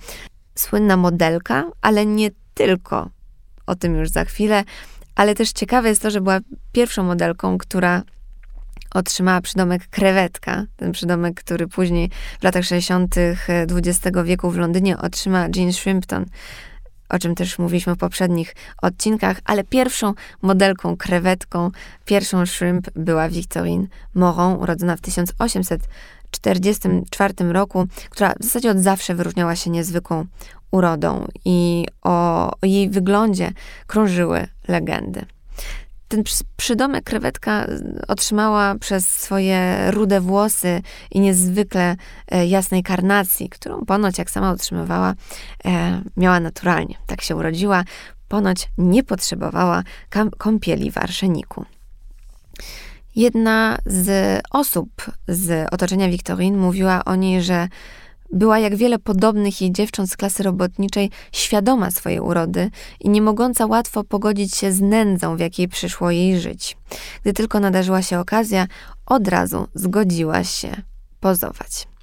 słynna 0.56 0.98
modelka, 0.98 1.72
ale 1.82 2.06
nie 2.06 2.30
tylko, 2.54 3.10
o 3.68 3.76
tym 3.76 3.96
już 3.96 4.10
za 4.10 4.26
chwilę, 4.26 4.64
ale 5.16 5.36
też 5.36 5.52
ciekawe 5.52 5.90
jest 5.90 6.02
to, 6.02 6.12
że 6.12 6.22
była 6.22 6.40
pierwszą 6.72 7.04
modelką, 7.04 7.58
która 7.58 8.04
otrzymała 8.94 9.42
przydomek 9.42 9.88
krewetka, 9.88 10.66
ten 10.76 10.92
przydomek, 10.92 11.36
który 11.36 11.68
później 11.68 12.10
w 12.40 12.44
latach 12.44 12.66
60. 12.66 13.16
XX 13.48 14.18
wieku 14.24 14.52
w 14.52 14.58
Londynie 14.58 14.98
otrzymała 14.98 15.48
Jean 15.56 15.74
Shrimpton, 15.74 16.26
o 17.10 17.20
czym 17.20 17.36
też 17.36 17.60
mówiliśmy 17.60 17.96
w 17.96 17.98
poprzednich 17.98 18.56
odcinkach, 18.82 19.40
ale 19.46 19.64
pierwszą 19.64 20.14
modelką 20.42 20.98
krewetką, 20.98 21.72
pierwszą 22.06 22.46
shrimp 22.46 22.90
była 22.96 23.30
Victorine 23.30 23.88
Moron, 24.14 24.54
urodzona 24.54 24.98
w 24.98 25.02
1844 26.40 27.54
roku, 27.54 27.88
która 28.10 28.34
w 28.40 28.44
zasadzie 28.44 28.72
od 28.72 28.80
zawsze 28.80 29.16
wyróżniała 29.16 29.56
się 29.56 29.70
niezwykłą 29.70 30.26
urodą 30.72 31.28
i 31.46 31.88
o, 32.02 32.52
o 32.52 32.66
jej 32.66 32.90
wyglądzie 32.90 33.52
krążyły 33.88 34.48
legendy. 34.68 35.26
Ten 36.08 36.24
przydomek 36.58 37.04
krewetka 37.04 37.68
otrzymała 38.08 38.76
przez 38.76 39.08
swoje 39.08 39.92
rude 39.92 40.22
włosy 40.22 40.82
i 41.12 41.20
niezwykle 41.20 41.96
e, 42.32 42.48
jasnej 42.48 42.84
karnacji, 42.84 43.50
którą 43.50 43.86
ponoć, 43.86 44.18
jak 44.18 44.32
sama 44.32 44.52
otrzymywała, 44.52 45.14
e, 45.66 46.02
miała 46.18 46.40
naturalnie. 46.40 46.96
Tak 47.06 47.22
się 47.22 47.36
urodziła. 47.36 47.84
Ponoć 48.28 48.70
nie 48.78 49.04
potrzebowała 49.04 49.84
kąpieli 50.38 50.92
w 50.92 50.98
arszeniku. 50.98 51.66
Jedna 53.16 53.78
z 53.86 54.42
osób 54.52 54.90
z 55.28 55.68
otoczenia 55.74 56.10
Wiktorin 56.10 56.58
mówiła 56.58 57.06
o 57.06 57.16
niej, 57.16 57.42
że 57.42 57.68
była 58.32 58.60
jak 58.60 58.76
wiele 58.76 59.00
podobnych 59.00 59.62
jej 59.62 59.72
dziewcząt 59.72 60.10
z 60.10 60.18
klasy 60.18 60.44
robotniczej 60.44 61.10
świadoma 61.32 61.92
swojej 61.92 62.20
urody 62.20 62.70
i 63.00 63.10
nie 63.10 63.22
mogąca 63.22 63.66
łatwo 63.66 64.04
pogodzić 64.04 64.56
się 64.56 64.72
z 64.72 64.82
nędzą, 64.82 65.36
w 65.36 65.40
jakiej 65.40 65.68
przyszło 65.68 66.12
jej 66.12 66.40
żyć. 66.40 66.78
Gdy 67.22 67.34
tylko 67.34 67.60
nadarzyła 67.60 68.02
się 68.02 68.20
okazja, 68.20 68.68
od 69.06 69.28
razu 69.28 69.68
zgodziła 69.74 70.44
się 70.44 70.82
pozować. 71.20 71.95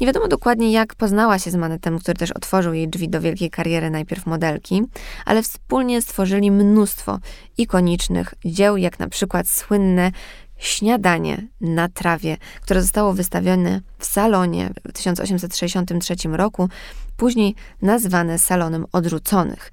Nie 0.00 0.06
wiadomo 0.06 0.28
dokładnie, 0.28 0.72
jak 0.72 0.94
poznała 0.94 1.38
się 1.38 1.50
z 1.50 1.56
Manetem, 1.56 1.98
który 1.98 2.18
też 2.18 2.30
otworzył 2.30 2.74
jej 2.74 2.88
drzwi 2.88 3.08
do 3.08 3.20
wielkiej 3.20 3.50
kariery 3.50 3.90
najpierw 3.90 4.26
modelki, 4.26 4.82
ale 5.24 5.42
wspólnie 5.42 6.02
stworzyli 6.02 6.50
mnóstwo 6.50 7.18
ikonicznych 7.58 8.34
dzieł, 8.44 8.76
jak 8.76 8.98
na 8.98 9.08
przykład 9.08 9.48
słynne 9.48 10.12
Śniadanie 10.60 11.46
na 11.60 11.88
trawie, 11.88 12.36
które 12.62 12.82
zostało 12.82 13.12
wystawione 13.12 13.80
w 13.98 14.06
salonie 14.06 14.70
w 14.88 14.92
1863 14.92 16.14
roku, 16.28 16.68
później 17.16 17.54
nazwane 17.82 18.38
salonem 18.38 18.86
odrzuconych. 18.92 19.70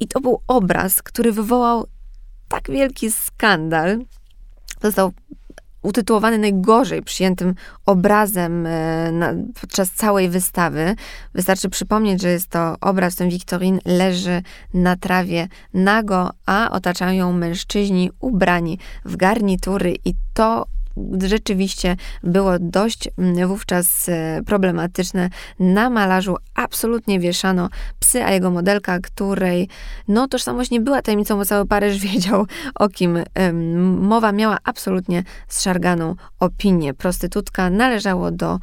I 0.00 0.08
to 0.08 0.20
był 0.20 0.40
obraz, 0.48 1.02
który 1.02 1.32
wywołał 1.32 1.86
tak 2.48 2.70
wielki 2.70 3.12
skandal. 3.12 3.98
Został 4.82 5.12
utytułowany 5.82 6.38
najgorzej 6.38 7.02
przyjętym 7.02 7.54
obrazem 7.86 8.66
e, 8.66 9.12
na, 9.12 9.34
podczas 9.60 9.90
całej 9.90 10.28
wystawy. 10.28 10.94
Wystarczy 11.34 11.68
przypomnieć, 11.68 12.22
że 12.22 12.28
jest 12.28 12.50
to 12.50 12.76
obraz, 12.80 13.12
w 13.12 13.16
którym 13.16 13.30
Wiktorin 13.30 13.78
leży 13.84 14.42
na 14.74 14.96
trawie 14.96 15.48
nago, 15.74 16.30
a 16.46 16.70
otaczają 16.70 17.12
ją 17.12 17.32
mężczyźni 17.32 18.10
ubrani 18.20 18.78
w 19.04 19.16
garnitury 19.16 19.94
i 20.04 20.14
to 20.34 20.66
rzeczywiście 21.26 21.96
było 22.22 22.58
dość 22.58 23.08
mm, 23.18 23.48
wówczas 23.48 24.08
e, 24.08 24.42
problematyczne. 24.46 25.30
Na 25.58 25.90
malarzu 25.90 26.36
absolutnie 26.54 27.20
wieszano 27.20 27.68
psy, 27.98 28.24
a 28.24 28.30
jego 28.30 28.50
modelka, 28.50 28.98
której 29.00 29.68
no 30.08 30.28
tożsamość 30.28 30.70
nie 30.70 30.80
była 30.80 31.02
tajemnicą, 31.02 31.36
bo 31.36 31.44
cały 31.44 31.66
Paryż 31.66 31.98
wiedział 32.12 32.46
o 32.74 32.88
kim 32.88 33.18
mowa, 34.00 34.32
miała 34.32 34.58
absolutnie 34.64 35.24
zszarganą 35.48 36.14
opinię. 36.40 36.94
Prostytutka 36.94 37.70
należało 37.70 38.30
do 38.30 38.58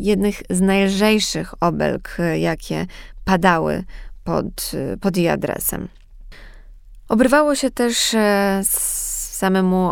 jednych 0.00 0.42
z 0.50 0.60
najlżejszych 0.60 1.54
obelg, 1.60 2.16
jakie 2.36 2.86
padały 3.24 3.84
pod, 4.24 4.72
pod 5.00 5.16
jej 5.16 5.28
adresem. 5.28 5.88
Obrywało 7.08 7.54
się 7.54 7.70
też 7.70 8.14
e, 8.14 8.60
z 8.64 9.05
samemu 9.36 9.90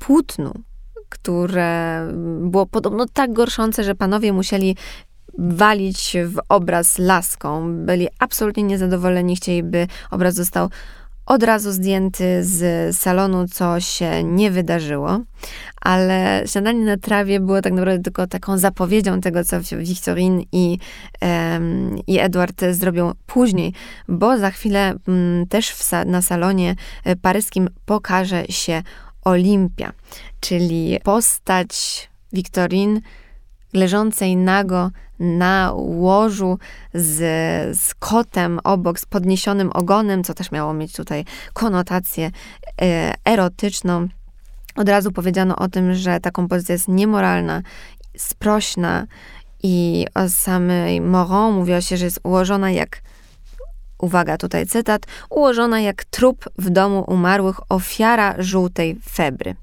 płótnu, 0.00 0.52
które 1.08 2.00
było 2.40 2.66
podobno 2.66 3.06
tak 3.12 3.32
gorszące, 3.32 3.84
że 3.84 3.94
panowie 3.94 4.32
musieli 4.32 4.76
walić 5.38 6.16
w 6.26 6.38
obraz 6.48 6.98
laską. 6.98 7.72
Byli 7.86 8.08
absolutnie 8.18 8.62
niezadowoleni, 8.62 9.36
chcieliby 9.36 9.86
obraz 10.10 10.34
został 10.34 10.68
od 11.26 11.42
razu 11.42 11.72
zdjęty 11.72 12.44
z 12.44 12.96
salonu, 12.96 13.48
co 13.48 13.80
się 13.80 14.24
nie 14.24 14.50
wydarzyło, 14.50 15.20
ale 15.80 16.42
śniadanie 16.46 16.84
na 16.84 16.96
trawie 16.96 17.40
było 17.40 17.62
tak 17.62 17.72
naprawdę 17.72 18.02
tylko 18.02 18.26
taką 18.26 18.58
zapowiedzią 18.58 19.20
tego, 19.20 19.44
co 19.44 19.60
Victorine 19.60 20.42
i, 20.52 20.78
um, 21.22 21.98
i 22.06 22.18
Edward 22.18 22.64
zrobią 22.70 23.12
później, 23.26 23.72
bo 24.08 24.38
za 24.38 24.50
chwilę 24.50 24.94
um, 25.08 25.46
też 25.48 25.74
sa 25.74 26.04
na 26.04 26.22
salonie 26.22 26.76
e, 27.04 27.16
paryskim 27.16 27.68
pokaże 27.86 28.44
się 28.48 28.82
Olimpia, 29.24 29.92
czyli 30.40 30.98
postać 31.02 32.08
Victorine 32.32 33.00
leżącej 33.74 34.36
nago 34.36 34.90
na 35.18 35.72
łożu 35.74 36.58
z, 36.94 37.18
z 37.78 37.94
kotem 37.94 38.60
obok, 38.64 39.00
z 39.00 39.06
podniesionym 39.06 39.70
ogonem, 39.72 40.24
co 40.24 40.34
też 40.34 40.52
miało 40.52 40.74
mieć 40.74 40.92
tutaj 40.92 41.24
konotację 41.52 42.30
e, 42.82 43.14
erotyczną. 43.24 44.08
Od 44.76 44.88
razu 44.88 45.12
powiedziano 45.12 45.56
o 45.56 45.68
tym, 45.68 45.94
że 45.94 46.20
ta 46.20 46.30
kompozycja 46.30 46.72
jest 46.72 46.88
niemoralna, 46.88 47.62
sprośna 48.16 49.06
i 49.62 50.06
o 50.14 50.28
samej 50.28 51.00
Moron 51.00 51.54
mówiło 51.54 51.80
się, 51.80 51.96
że 51.96 52.04
jest 52.04 52.20
ułożona 52.22 52.70
jak 52.70 53.02
uwaga, 53.98 54.36
tutaj 54.36 54.66
cytat, 54.66 55.06
ułożona 55.30 55.80
jak 55.80 56.04
trup 56.04 56.44
w 56.58 56.70
domu 56.70 57.04
umarłych 57.08 57.72
ofiara 57.72 58.34
żółtej 58.38 58.98
febry. 59.10 59.54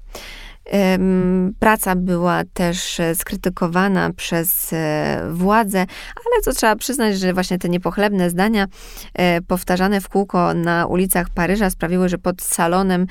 Praca 1.58 1.96
była 1.96 2.42
też 2.54 3.00
e, 3.00 3.14
skrytykowana 3.14 4.12
przez 4.12 4.72
e, 4.72 5.28
władze, 5.32 5.78
ale 6.16 6.42
co 6.42 6.52
trzeba 6.52 6.76
przyznać, 6.76 7.18
że 7.18 7.32
właśnie 7.32 7.58
te 7.58 7.68
niepochlebne 7.68 8.30
zdania 8.30 8.66
e, 9.14 9.40
powtarzane 9.40 10.00
w 10.00 10.08
kółko 10.08 10.54
na 10.54 10.86
ulicach 10.86 11.30
Paryża 11.30 11.70
sprawiły, 11.70 12.08
że 12.08 12.18
pod 12.18 12.42
salonem 12.42 13.06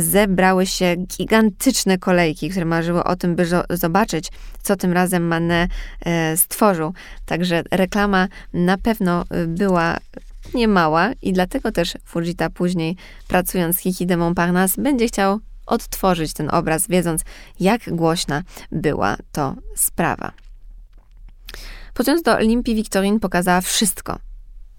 zebrały 0.00 0.66
się 0.66 0.96
gigantyczne 0.96 1.98
kolejki, 1.98 2.50
które 2.50 2.64
marzyły 2.64 3.04
o 3.04 3.16
tym, 3.16 3.36
by 3.36 3.46
zobaczyć, 3.70 4.28
co 4.62 4.76
tym 4.76 4.92
razem 4.92 5.26
Manet 5.26 5.70
stworzył. 6.36 6.94
Także 7.26 7.62
reklama 7.70 8.28
na 8.52 8.78
pewno 8.78 9.24
była 9.46 9.98
niemała 10.54 11.10
i 11.22 11.32
dlatego 11.32 11.72
też 11.72 11.94
Fujita 12.04 12.50
później, 12.50 12.96
pracując 13.28 13.76
z 13.76 13.80
Kiki 13.80 14.06
de 14.06 14.16
Montparnasse, 14.16 14.82
będzie 14.82 15.06
chciał 15.06 15.40
odtworzyć 15.66 16.32
ten 16.32 16.50
obraz, 16.50 16.88
wiedząc, 16.88 17.22
jak 17.60 17.94
głośna 17.96 18.42
była 18.72 19.16
to 19.32 19.54
sprawa. 19.76 20.32
Podczas 21.94 22.22
do 22.22 22.32
Olimpii 22.32 22.74
Wiktorin 22.74 23.20
pokazała 23.20 23.60
wszystko, 23.60 24.18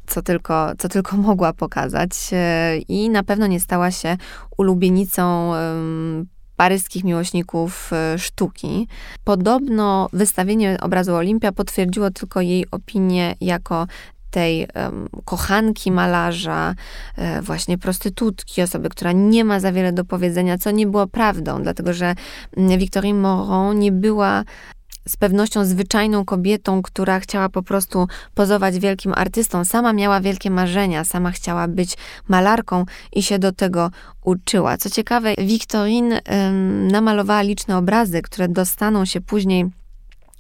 co 0.08 0.22
tylko, 0.22 0.72
co 0.78 0.90
tylko 0.90 1.18
mogła 1.30 1.54
pokazać 1.54 2.12
e, 2.32 2.78
i 2.78 3.10
na 3.10 3.24
pewno 3.24 3.48
nie 3.48 3.60
stała 3.60 3.92
się 3.92 4.18
ulubienicą 4.58 5.54
paryskich 6.56 7.04
miłośników 7.04 7.94
e, 7.94 8.20
sztuki. 8.20 8.88
Podobno 9.24 10.10
wystawienie 10.14 10.78
obrazu 10.82 11.16
Olimpia 11.16 11.52
potwierdziło 11.52 12.12
tylko 12.12 12.42
jej 12.42 12.66
opinię 12.72 13.36
jako 13.42 13.88
tej 14.36 14.68
um, 14.76 15.08
kochanki 15.26 15.92
malarza, 15.92 16.76
e, 17.18 17.42
właśnie 17.42 17.78
prostytutki, 17.78 18.62
osoby, 18.62 18.90
która 18.90 19.12
nie 19.12 19.46
ma 19.46 19.60
za 19.60 19.72
wiele 19.72 19.94
do 19.94 20.06
powiedzenia, 20.06 20.58
co 20.58 20.72
nie 20.72 20.88
było 20.88 21.08
prawdą, 21.08 21.64
dlatego 21.64 21.94
że 21.94 22.16
mm, 22.58 22.80
Victorine 22.80 23.20
Moron 23.20 23.80
nie 23.80 23.92
była 23.92 24.44
z 25.08 25.18
pewnością 25.18 25.66
zwyczajną 25.66 26.26
kobietą, 26.26 26.82
która 26.82 27.20
chciała 27.20 27.50
po 27.50 27.64
prostu 27.64 28.08
pozować 28.34 28.80
wielkim 28.80 29.14
artystą. 29.16 29.66
Sama 29.66 29.94
miała 29.94 30.22
wielkie 30.22 30.52
marzenia, 30.52 31.04
sama 31.04 31.32
chciała 31.32 31.68
być 31.68 31.98
malarką 32.28 32.86
i 33.14 33.24
się 33.24 33.40
do 33.40 33.52
tego 33.52 33.92
uczyła. 34.24 34.78
Co 34.78 34.90
ciekawe, 34.90 35.34
Victorine 35.38 36.22
namalowała 36.92 37.42
liczne 37.42 37.78
obrazy, 37.78 38.22
które 38.22 38.48
dostaną 38.48 39.06
się 39.06 39.22
później 39.22 39.66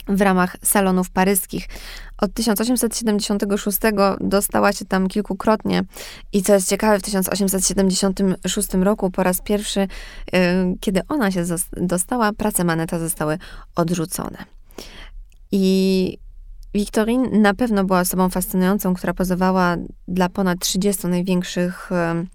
w 0.07 0.21
ramach 0.21 0.57
salonów 0.61 1.09
paryskich. 1.09 1.67
Od 2.17 2.33
1876 2.33 3.79
dostała 4.19 4.73
się 4.73 4.85
tam 4.85 5.07
kilkukrotnie 5.07 5.83
i 6.33 6.43
co 6.43 6.53
jest 6.53 6.69
ciekawe, 6.69 6.99
w 6.99 7.01
1876 7.01 8.73
roku 8.73 9.11
po 9.11 9.23
raz 9.23 9.41
pierwszy, 9.41 9.79
y, 9.79 9.87
kiedy 10.79 11.01
ona 11.07 11.31
się 11.31 11.43
dostała, 11.77 12.33
prace 12.33 12.63
Maneta 12.63 12.99
zostały 12.99 13.37
odrzucone. 13.75 14.45
I 15.51 16.17
Victorine 16.73 17.29
na 17.39 17.53
pewno 17.53 17.83
była 17.83 17.99
osobą 17.99 18.29
fascynującą, 18.29 18.93
która 18.93 19.13
pozowała 19.13 19.75
dla 20.07 20.29
ponad 20.29 20.59
30 20.59 21.07
największych 21.07 21.91
y, 21.91 22.27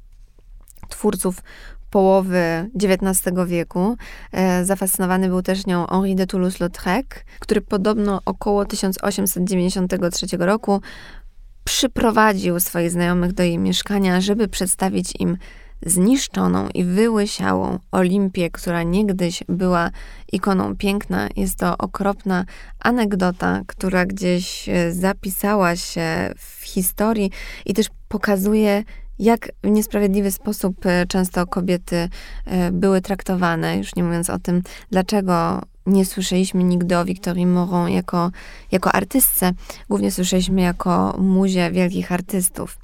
twórców 0.89 1.43
połowy 1.91 2.71
XIX 2.83 3.37
wieku. 3.47 3.97
E, 4.33 4.65
zafascynowany 4.65 5.29
był 5.29 5.43
też 5.43 5.67
nią 5.67 5.87
Henri 5.87 6.15
de 6.15 6.27
Toulouse-Lautrec, 6.27 7.07
który 7.41 7.61
podobno 7.61 8.21
około 8.25 8.65
1893 8.65 10.27
roku 10.39 10.81
przyprowadził 11.65 12.61
swoich 12.61 12.91
znajomych 12.91 13.33
do 13.33 13.43
jej 13.43 13.59
mieszkania, 13.59 14.21
żeby 14.21 14.49
przedstawić 14.49 15.13
im 15.19 15.37
zniszczoną 15.87 16.69
i 16.75 16.85
wyłysiałą 16.85 17.79
Olimpię, 17.93 18.51
która 18.51 18.83
niegdyś 18.83 19.43
była 19.49 19.91
ikoną 20.33 20.77
piękna. 20.77 21.29
Jest 21.37 21.59
to 21.59 21.79
okropna 21.79 22.45
anegdota, 22.81 23.61
która 23.67 24.07
gdzieś 24.07 24.69
e, 24.69 24.93
zapisała 24.93 25.77
się 25.77 26.33
w 26.37 26.65
historii 26.65 27.31
i 27.67 27.75
też 27.75 27.87
pokazuje, 28.09 28.85
jak 29.21 29.49
w 29.65 29.69
niesprawiedliwy 29.71 30.31
sposób 30.31 30.87
e, 30.87 31.07
często 31.07 31.47
kobiety 31.47 32.09
e, 32.47 32.73
były 32.73 33.01
traktowane, 33.01 33.77
już 33.79 33.95
nie 33.95 34.05
mówiąc 34.05 34.31
o 34.31 34.39
tym, 34.39 34.63
dlaczego 34.91 35.63
nie 35.87 36.05
słyszeliśmy 36.05 36.65
nigdy 36.65 36.99
o 36.99 37.05
Wiktorii 37.05 37.47
Moron 37.47 37.91
jako, 37.91 38.31
jako 38.73 38.93
artystce, 38.93 39.53
głównie 39.89 40.11
słyszeliśmy 40.11 40.61
jako 40.61 41.15
muzie 41.19 41.71
wielkich 41.71 42.13
artystów. 42.13 42.79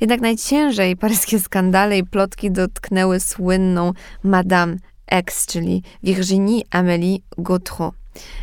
Jednak 0.00 0.20
najciężej 0.20 0.96
paryskie 0.96 1.40
skandale 1.40 1.98
i 1.98 2.04
plotki 2.04 2.50
dotknęły 2.50 3.20
słynną 3.20 3.92
Madame 4.22 4.76
X, 5.06 5.46
czyli 5.46 5.82
Virginie 6.02 6.62
Amélie 6.70 7.18
Gautreau. 7.38 7.92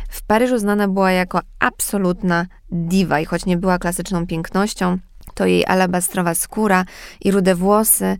W 0.08 0.22
Paryżu 0.22 0.58
znana 0.58 0.88
była 0.88 1.10
jako 1.12 1.40
absolutna 1.58 2.46
diva 2.70 3.20
i 3.20 3.24
choć 3.24 3.46
nie 3.46 3.56
była 3.56 3.78
klasyczną 3.78 4.26
pięknością, 4.26 4.98
to 5.34 5.46
jej 5.46 5.66
alabastrowa 5.66 6.34
skóra 6.34 6.84
i 7.20 7.30
rude 7.30 7.54
włosy 7.54 8.16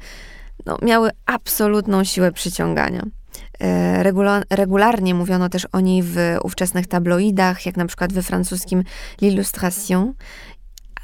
no, 0.66 0.78
miały 0.82 1.10
absolutną 1.26 2.04
siłę 2.04 2.32
przyciągania. 2.32 3.02
E, 3.60 4.02
regularnie 4.50 5.14
mówiono 5.14 5.48
też 5.48 5.66
o 5.72 5.80
niej 5.80 6.02
w 6.02 6.16
ówczesnych 6.42 6.86
tabloidach, 6.86 7.66
jak 7.66 7.76
na 7.76 7.86
przykład 7.86 8.12
we 8.12 8.22
francuskim 8.22 8.82
L'Illustration, 9.22 10.12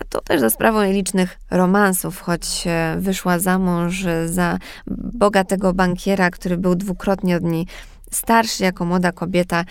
a 0.01 0.05
to 0.09 0.21
też 0.21 0.41
za 0.41 0.51
sprawą 0.51 0.83
jej 0.83 0.95
licznych 0.95 1.39
romansów, 1.51 2.21
choć 2.21 2.65
e, 2.67 2.97
wyszła 2.99 3.39
za 3.39 3.59
mąż 3.59 4.05
za 4.27 4.59
bogatego 5.15 5.73
bankiera, 5.73 6.31
który 6.31 6.57
był 6.57 6.75
dwukrotnie 6.75 7.37
od 7.37 7.43
niej 7.43 7.67
starszy 8.11 8.63
jako 8.63 8.85
młoda 8.85 9.13
kobieta, 9.13 9.65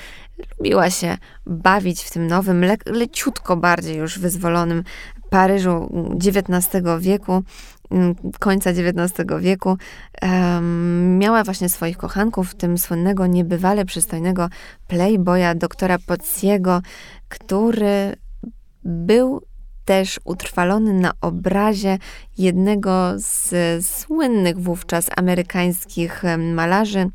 lubiła 0.58 0.90
się 0.90 1.18
bawić 1.46 2.04
w 2.04 2.12
tym 2.12 2.28
nowym, 2.28 2.66
le 2.66 2.78
leciutko 2.86 3.58
bardziej 3.58 3.98
już 3.98 4.20
wyzwolonym 4.20 4.84
Paryżu 5.30 5.90
XIX 6.16 6.84
wieku, 7.00 7.44
mm, 7.92 8.16
końca 8.40 8.70
XIX 8.70 9.30
wieku, 9.40 9.78
miała 11.04 11.44
właśnie 11.44 11.70
swoich 11.70 11.98
kochanków, 11.98 12.52
w 12.52 12.56
tym 12.56 12.78
słynnego, 12.78 13.28
niebywale 13.28 13.86
przystojnego 13.86 14.50
playboya 14.88 15.56
doktora 15.56 15.98
Pociego, 16.08 16.82
który 17.30 18.16
był 18.84 19.42
też 19.86 20.20
utrwalony 20.24 20.94
na 20.94 21.12
obrazie 21.22 21.98
jednego 22.38 23.14
z 23.18 23.54
słynnych 23.88 24.60
wówczas 24.60 25.10
amerykańskich 25.16 26.24
malarzy, 26.54 27.10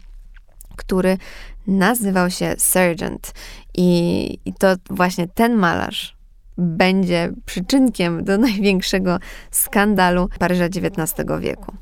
który 0.76 1.18
nazywał 1.66 2.30
się 2.30 2.54
Sergeant. 2.58 3.32
I, 3.74 4.38
I 4.44 4.52
to 4.52 4.76
właśnie 4.90 5.28
ten 5.28 5.54
malarz 5.54 6.13
będzie 6.58 7.32
przyczynkiem 7.44 8.24
do 8.24 8.38
największego 8.48 9.18
skandalu 9.50 10.28
Paryża 10.38 10.64
XIX 10.64 11.14
wieku. 11.40 11.74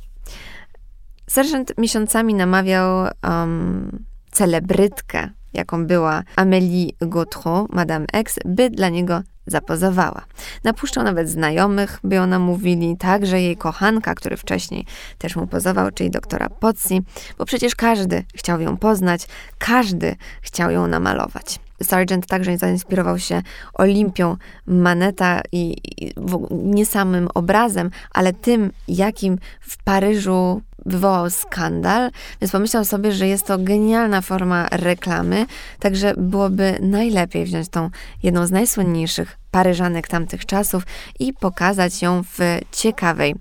Sergeant 1.27 1.73
miesiącami 1.79 2.35
namawiał 2.35 3.09
um, 3.29 4.05
celebrytkę, 4.31 5.31
jaką 5.53 5.87
była 5.87 6.23
Amélie 6.37 6.91
Gautreau, 7.01 7.67
Madame 7.71 8.07
X, 8.13 8.39
by 8.45 8.71
dla 8.71 8.89
niego 8.89 9.23
zapozowała. 9.47 10.25
Napuszczał 10.65 11.05
nawet 11.05 11.29
znajomych, 11.29 12.01
by 12.05 12.17
ją 12.17 12.27
namówili, 12.27 12.97
także 12.97 13.41
jej 13.41 13.57
kochanka, 13.57 14.15
który 14.15 14.37
wcześniej 14.37 14.87
też 15.19 15.37
mu 15.37 15.47
pozował, 15.47 15.91
czyli 15.91 16.11
doktora 16.11 16.49
Pozzi, 16.49 17.03
bo 17.39 17.45
przecież 17.45 17.75
każdy 17.75 18.25
chciał 18.35 18.61
ją 18.61 18.77
poznać, 18.77 19.27
każdy 19.59 20.17
chciał 20.43 20.71
ją 20.71 20.87
namalować. 20.87 21.61
Sargent 21.83 22.27
także 22.27 22.59
zainspirował 22.59 23.19
się 23.19 23.43
Olimpią 23.75 24.37
Maneta 24.67 25.41
i, 25.53 25.77
i 25.99 26.13
nie 26.51 26.87
samym 26.87 27.29
obrazem, 27.35 27.91
ale 28.11 28.33
tym, 28.33 28.71
jakim 28.89 29.39
w 29.61 29.83
Paryżu 29.83 30.63
wywołał 30.87 31.31
skandal, 31.31 32.11
więc 32.41 32.53
pomyślał 32.53 32.85
sobie, 32.85 33.13
że 33.13 33.29
jest 33.29 33.47
to 33.47 33.59
genialna 33.59 34.21
forma 34.21 34.69
reklamy, 34.71 35.47
także 35.79 36.15
byłoby 36.17 36.79
najlepiej 36.81 37.45
wziąć 37.45 37.69
tą 37.69 37.91
jedną 38.23 38.47
z 38.47 38.51
najsłynniejszych 38.51 39.39
Paryżanek 39.51 40.09
tamtych 40.09 40.47
czasów 40.47 40.83
i 41.19 41.33
pokazać 41.33 42.03
ją 42.03 42.23
w 42.23 42.39
ciekawej 42.73 43.35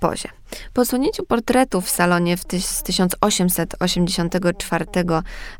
pozie. 0.00 0.28
Po 0.72 0.82
odsłonięciu 0.82 1.26
portretu 1.26 1.80
w 1.80 1.90
salonie 1.90 2.36
w 2.36 2.44
z 2.60 2.82
1884 2.82 4.84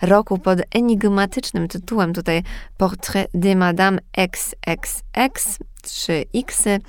roku 0.03 0.39
pod 0.39 0.59
enigmatycznym 0.75 1.69
tytułem 1.69 2.13
tutaj 2.13 2.43
Portrait 2.77 3.29
de 3.35 3.57
Madame 3.57 3.99
XXX 4.17 5.59
3X 5.83 6.81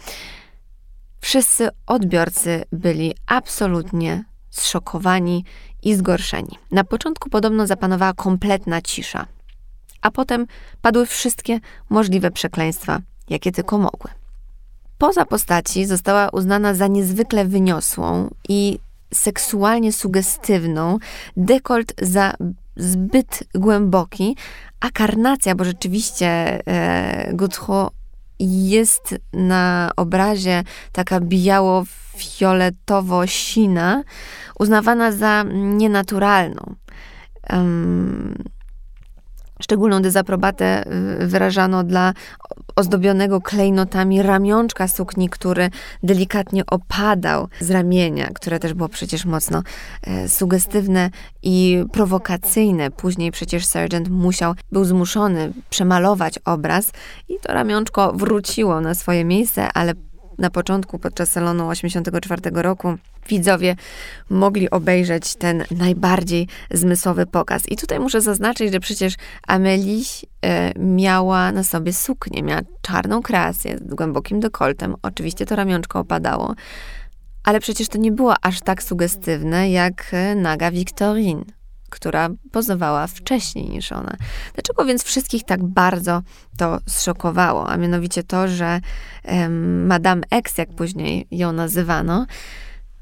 wszyscy 1.21 1.69
odbiorcy 1.87 2.65
byli 2.71 3.15
absolutnie 3.27 4.23
zszokowani 4.49 5.45
i 5.83 5.95
zgorszeni. 5.95 6.57
Na 6.71 6.83
początku 6.83 7.29
podobno 7.29 7.67
zapanowała 7.67 8.13
kompletna 8.13 8.81
cisza, 8.81 9.25
a 10.01 10.11
potem 10.11 10.47
padły 10.81 11.05
wszystkie 11.05 11.59
możliwe 11.89 12.31
przekleństwa, 12.31 12.99
jakie 13.29 13.51
tylko 13.51 13.77
mogły. 13.77 14.24
Poza 14.97 15.25
postaci 15.25 15.85
została 15.85 16.29
uznana 16.29 16.73
za 16.73 16.87
niezwykle 16.87 17.45
wyniosłą 17.45 18.29
i 18.49 18.79
seksualnie 19.13 19.93
sugestywną, 19.93 20.97
dekolt 21.37 21.93
za 22.01 22.33
zbyt 22.77 23.43
głęboki, 23.55 24.37
a 24.79 24.89
karnacja, 24.89 25.55
bo 25.55 25.63
rzeczywiście 25.63 26.27
e, 26.67 27.33
jest 28.39 29.15
na 29.33 29.91
obrazie 29.95 30.63
taka 30.91 31.19
biało-fioletowo-sina, 31.19 34.03
uznawana 34.59 35.11
za 35.11 35.45
nienaturalną. 35.53 36.75
Um, 37.49 38.43
Szczególną 39.61 40.01
dezaprobatę 40.01 40.83
y, 41.21 41.27
wyrażano 41.27 41.83
dla 41.83 42.13
ozdobionego 42.75 43.41
klejnotami 43.41 44.21
ramionczka 44.21 44.87
sukni, 44.87 45.29
który 45.29 45.69
delikatnie 46.03 46.65
opadał 46.65 47.47
z 47.59 47.71
ramienia, 47.71 48.29
które 48.33 48.59
też 48.59 48.73
było 48.73 48.89
przecież 48.89 49.25
mocno 49.25 49.63
e, 50.03 50.29
sugestywne 50.29 51.09
i 51.43 51.85
prowokacyjne. 51.91 52.91
Później 52.91 53.31
przecież 53.31 53.65
Sergeant 53.65 54.09
musiał, 54.09 54.53
był 54.71 54.85
zmuszony 54.85 55.53
przemalować 55.69 56.39
obraz 56.45 56.91
i 57.29 57.33
to 57.41 57.53
ramionczko 57.53 58.13
wróciło 58.13 58.81
na 58.81 58.95
swoje 58.95 59.25
miejsce, 59.25 59.69
ale 59.73 59.93
na 60.37 60.49
początku, 60.49 60.99
podczas 60.99 61.31
salonu 61.31 61.69
84 61.69 62.41
roku, 62.53 62.95
widzowie 63.29 63.75
mogli 64.29 64.69
obejrzeć 64.69 65.35
ten 65.35 65.63
najbardziej 65.71 66.47
zmysłowy 66.71 67.25
pokaz. 67.25 67.63
I 67.69 67.75
tutaj 67.75 67.99
muszę 67.99 68.21
zaznaczyć, 68.21 68.73
że 68.73 68.79
przecież 68.79 69.13
Amelie 69.47 70.03
e, 70.41 70.79
miała 70.79 71.51
na 71.51 71.63
sobie 71.63 71.93
suknię, 71.93 72.43
miała 72.43 72.61
czarną 72.81 73.21
kreację 73.21 73.77
z 73.77 73.93
głębokim 73.93 74.39
dekoltem. 74.39 74.95
Oczywiście 75.01 75.45
to 75.45 75.55
ramionczko 75.55 75.99
opadało, 75.99 76.55
ale 77.43 77.59
przecież 77.59 77.87
to 77.87 77.97
nie 77.97 78.11
było 78.11 78.33
aż 78.41 78.61
tak 78.61 78.83
sugestywne 78.83 79.69
jak 79.69 80.11
naga 80.35 80.71
Victorine. 80.71 81.43
Która 81.89 82.29
pozowała 82.51 83.07
wcześniej 83.07 83.69
niż 83.69 83.91
ona. 83.91 84.15
Dlaczego 84.53 84.85
więc 84.85 85.03
wszystkich 85.03 85.43
tak 85.43 85.63
bardzo 85.63 86.21
to 86.57 86.79
zszokowało? 86.87 87.69
A 87.69 87.77
mianowicie 87.77 88.23
to, 88.23 88.47
że 88.47 88.81
um, 89.23 89.85
Madame 89.85 90.21
X, 90.31 90.57
jak 90.57 90.75
później 90.75 91.27
ją 91.31 91.51
nazywano, 91.51 92.25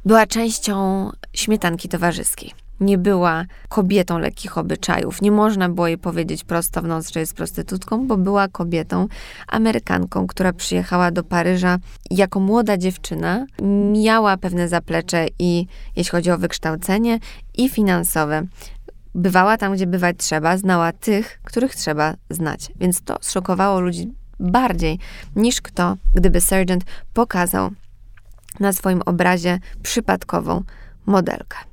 była 0.05 0.25
częścią 0.27 1.09
śmietanki 1.33 1.89
towarzyskiej 1.89 2.62
nie 2.79 2.97
była 2.97 3.45
kobietą 3.69 4.19
lekkich 4.19 4.57
obyczajów. 4.57 5.21
Nie 5.21 5.31
można 5.31 5.69
było 5.69 5.87
jej 5.87 5.97
powiedzieć 5.97 6.43
prosto 6.43 6.81
w 6.81 6.85
noc, 6.85 7.11
że 7.11 7.19
jest 7.19 7.33
prostytutką, 7.33 8.07
bo 8.07 8.17
była 8.17 8.47
kobietą, 8.47 9.07
Amerykanką, 9.47 10.27
która 10.27 10.53
przyjechała 10.53 11.11
do 11.11 11.23
Paryża 11.23 11.77
jako 12.11 12.39
młoda 12.39 12.77
dziewczyna. 12.77 13.45
Miała 13.91 14.37
pewne 14.37 14.67
zaplecze 14.67 15.25
i 15.39 15.67
jeśli 15.95 16.11
chodzi 16.11 16.31
o 16.31 16.37
wykształcenie 16.37 17.19
i 17.57 17.69
finansowe. 17.69 18.47
Bywała 19.15 19.57
tam, 19.57 19.73
gdzie 19.73 19.87
bywać 19.87 20.17
trzeba, 20.17 20.57
znała 20.57 20.91
tych, 20.91 21.39
których 21.43 21.75
trzeba 21.75 22.13
znać. 22.29 22.71
Więc 22.75 23.01
to 23.01 23.17
zszokowało 23.21 23.79
ludzi 23.79 24.11
bardziej 24.39 24.99
niż 25.35 25.61
kto, 25.61 25.97
gdyby 26.13 26.41
Sergeant 26.41 26.83
pokazał 27.13 27.71
na 28.59 28.73
swoim 28.73 29.01
obrazie 29.05 29.59
przypadkową 29.83 30.63
modelkę. 31.05 31.72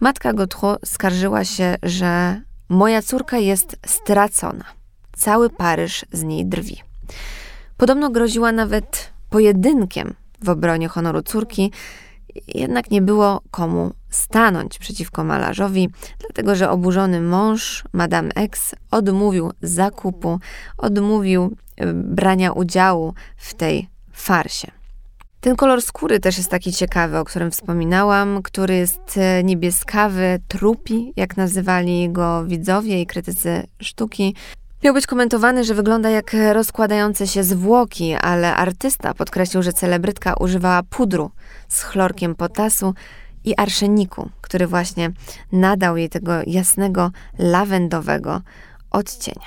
Matka 0.00 0.32
Godreau 0.32 0.76
skarżyła 0.84 1.44
się, 1.44 1.76
że 1.82 2.40
moja 2.68 3.02
córka 3.02 3.38
jest 3.38 3.76
stracona. 3.86 4.64
Cały 5.16 5.50
Paryż 5.50 6.04
z 6.12 6.22
niej 6.22 6.46
drwi. 6.46 6.82
Podobno 7.76 8.10
groziła 8.10 8.52
nawet 8.52 9.12
pojedynkiem 9.30 10.14
w 10.42 10.48
obronie 10.48 10.88
honoru 10.88 11.22
córki, 11.22 11.72
jednak 12.54 12.90
nie 12.90 13.02
było 13.02 13.40
komu 13.50 13.92
stanąć 14.10 14.78
przeciwko 14.78 15.24
malarzowi, 15.24 15.90
dlatego 16.18 16.54
że 16.54 16.70
oburzony 16.70 17.20
mąż, 17.20 17.84
Madame 17.92 18.28
X, 18.34 18.74
odmówił 18.90 19.52
zakupu, 19.62 20.40
odmówił 20.76 21.56
e, 21.76 21.92
brania 21.92 22.52
udziału 22.52 23.14
w 23.36 23.54
tej 23.54 23.88
farsie. 24.12 24.77
Ten 25.40 25.56
kolor 25.56 25.82
skóry 25.82 26.20
też 26.20 26.38
jest 26.38 26.50
taki 26.50 26.72
ciekawy, 26.72 27.18
o 27.18 27.24
którym 27.24 27.50
wspominałam, 27.50 28.42
który 28.42 28.74
jest 28.74 29.16
e, 29.16 29.44
niebieskawy, 29.44 30.40
trupi, 30.48 31.12
jak 31.16 31.36
nazywali 31.36 32.10
go 32.10 32.44
widzowie 32.44 33.00
i 33.00 33.06
krytycy 33.06 33.66
sztuki. 33.82 34.34
Miał 34.84 34.94
być 34.94 35.06
komentowany, 35.06 35.64
że 35.64 35.74
wygląda 35.74 36.10
jak 36.10 36.36
rozkładające 36.52 37.26
się 37.26 37.44
zwłoki, 37.44 38.14
ale 38.14 38.54
artysta 38.54 39.14
podkreślił, 39.14 39.62
że 39.62 39.72
celebrytka 39.72 40.34
używała 40.34 40.82
pudru 40.82 41.30
z 41.68 41.82
chlorkiem 41.82 42.34
potasu 42.34 42.94
i 43.44 43.54
arszeniku, 43.56 44.30
który 44.40 44.66
właśnie 44.66 45.10
nadał 45.52 45.96
jej 45.96 46.08
tego 46.08 46.32
jasnego, 46.46 47.10
lawendowego 47.38 48.42
odcienia. 48.90 49.46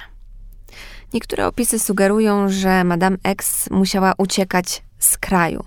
Niektóre 1.13 1.47
opisy 1.47 1.79
sugerują, 1.79 2.49
że 2.49 2.83
Madame 2.83 3.17
X 3.23 3.69
musiała 3.71 4.13
uciekać 4.17 4.83
z 5.03 5.17
kraju, 5.17 5.63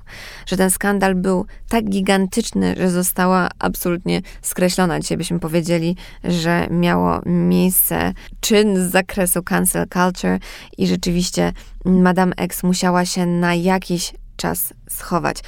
że 0.47 0.57
ten 0.57 0.71
skandal 0.71 1.15
był 1.15 1.47
tak 1.69 1.85
gigantyczny, 1.85 2.75
że 2.79 2.91
została 2.91 3.49
absolutnie 3.59 4.23
skreślona. 4.43 5.01
Dzisiaj 5.01 5.19
byśmy 5.19 5.41
powiedzieli, 5.41 5.97
że 6.25 6.67
miało 6.71 7.21
miejsce 7.27 8.13
czyn 8.41 8.77
z 8.77 8.91
zakresu 8.91 9.43
cancel 9.43 9.87
culture 9.89 10.39
i 10.79 10.87
rzeczywiście 10.87 11.53
Madame 11.85 12.33
X 12.37 12.63
musiała 12.63 13.05
się 13.05 13.27
na 13.27 13.55
jakiś 13.55 14.15
czas 14.37 14.75
schować. 14.89 15.39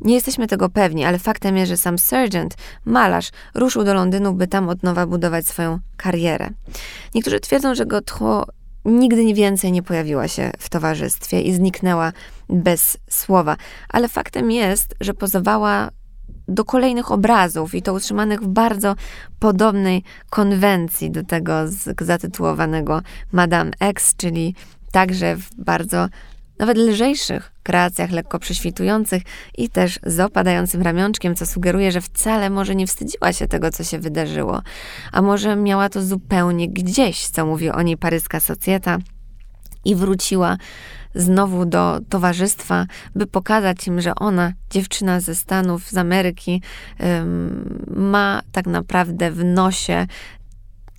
Nie 0.00 0.14
jesteśmy 0.14 0.46
tego 0.46 0.68
pewni, 0.68 1.04
ale 1.04 1.18
faktem 1.18 1.56
jest, 1.56 1.68
że 1.68 1.76
sam 1.76 1.98
Sergeant, 1.98 2.54
malarz, 2.84 3.30
ruszył 3.54 3.84
do 3.84 3.94
Londynu, 3.94 4.34
by 4.34 4.46
tam 4.46 4.68
od 4.68 4.82
nowa 4.82 5.06
budować 5.06 5.46
swoją 5.46 5.78
karierę. 5.96 6.50
Niektórzy 7.14 7.40
twierdzą, 7.40 7.74
że 7.74 7.86
Godreau 7.86 8.44
nigdy 8.84 9.34
więcej 9.34 9.72
nie 9.72 9.82
pojawiła 9.82 10.28
się 10.28 10.50
w 10.58 10.68
towarzystwie 10.68 11.40
i 11.40 11.52
zniknęła 11.52 12.12
bez 12.48 12.98
słowa. 13.10 13.56
Ale 13.88 14.08
faktem 14.08 14.50
jest, 14.50 14.94
że 15.00 15.14
pozowała 15.14 15.90
do 16.48 16.64
kolejnych 16.64 17.12
obrazów 17.12 17.74
i 17.74 17.82
to 17.82 17.92
utrzymanych 17.92 18.40
w 18.40 18.48
bardzo 18.48 18.94
podobnej 19.38 20.02
konwencji 20.30 21.10
do 21.10 21.24
tego 21.24 21.52
zatytułowanego 22.00 23.02
Madame 23.32 23.70
X, 23.80 24.14
czyli 24.16 24.54
także 24.92 25.36
w 25.36 25.54
bardzo 25.58 26.08
nawet 26.62 26.76
lżejszych 26.76 27.52
kreacjach 27.62 28.10
lekko 28.10 28.38
prześwitujących 28.38 29.22
i 29.58 29.68
też 29.68 29.98
z 30.06 30.20
opadającym 30.20 30.82
ramionczkiem, 30.82 31.34
co 31.34 31.46
sugeruje, 31.46 31.92
że 31.92 32.00
wcale 32.00 32.50
może 32.50 32.74
nie 32.74 32.86
wstydziła 32.86 33.32
się 33.32 33.48
tego, 33.48 33.70
co 33.70 33.84
się 33.84 33.98
wydarzyło, 33.98 34.62
a 35.12 35.22
może 35.22 35.56
miała 35.56 35.88
to 35.88 36.02
zupełnie 36.02 36.68
gdzieś, 36.68 37.26
co 37.28 37.46
mówi 37.46 37.70
o 37.70 37.82
niej 37.82 37.96
paryska 37.96 38.40
socjeta 38.40 38.98
i 39.84 39.94
wróciła 39.94 40.56
znowu 41.14 41.66
do 41.66 42.00
towarzystwa, 42.08 42.86
by 43.14 43.26
pokazać 43.26 43.86
im, 43.86 44.00
że 44.00 44.14
ona, 44.14 44.52
dziewczyna 44.70 45.20
ze 45.20 45.34
Stanów, 45.34 45.90
z 45.90 45.96
Ameryki, 45.96 46.62
ma 47.96 48.42
tak 48.52 48.66
naprawdę 48.66 49.30
w 49.30 49.44
nosie 49.44 50.06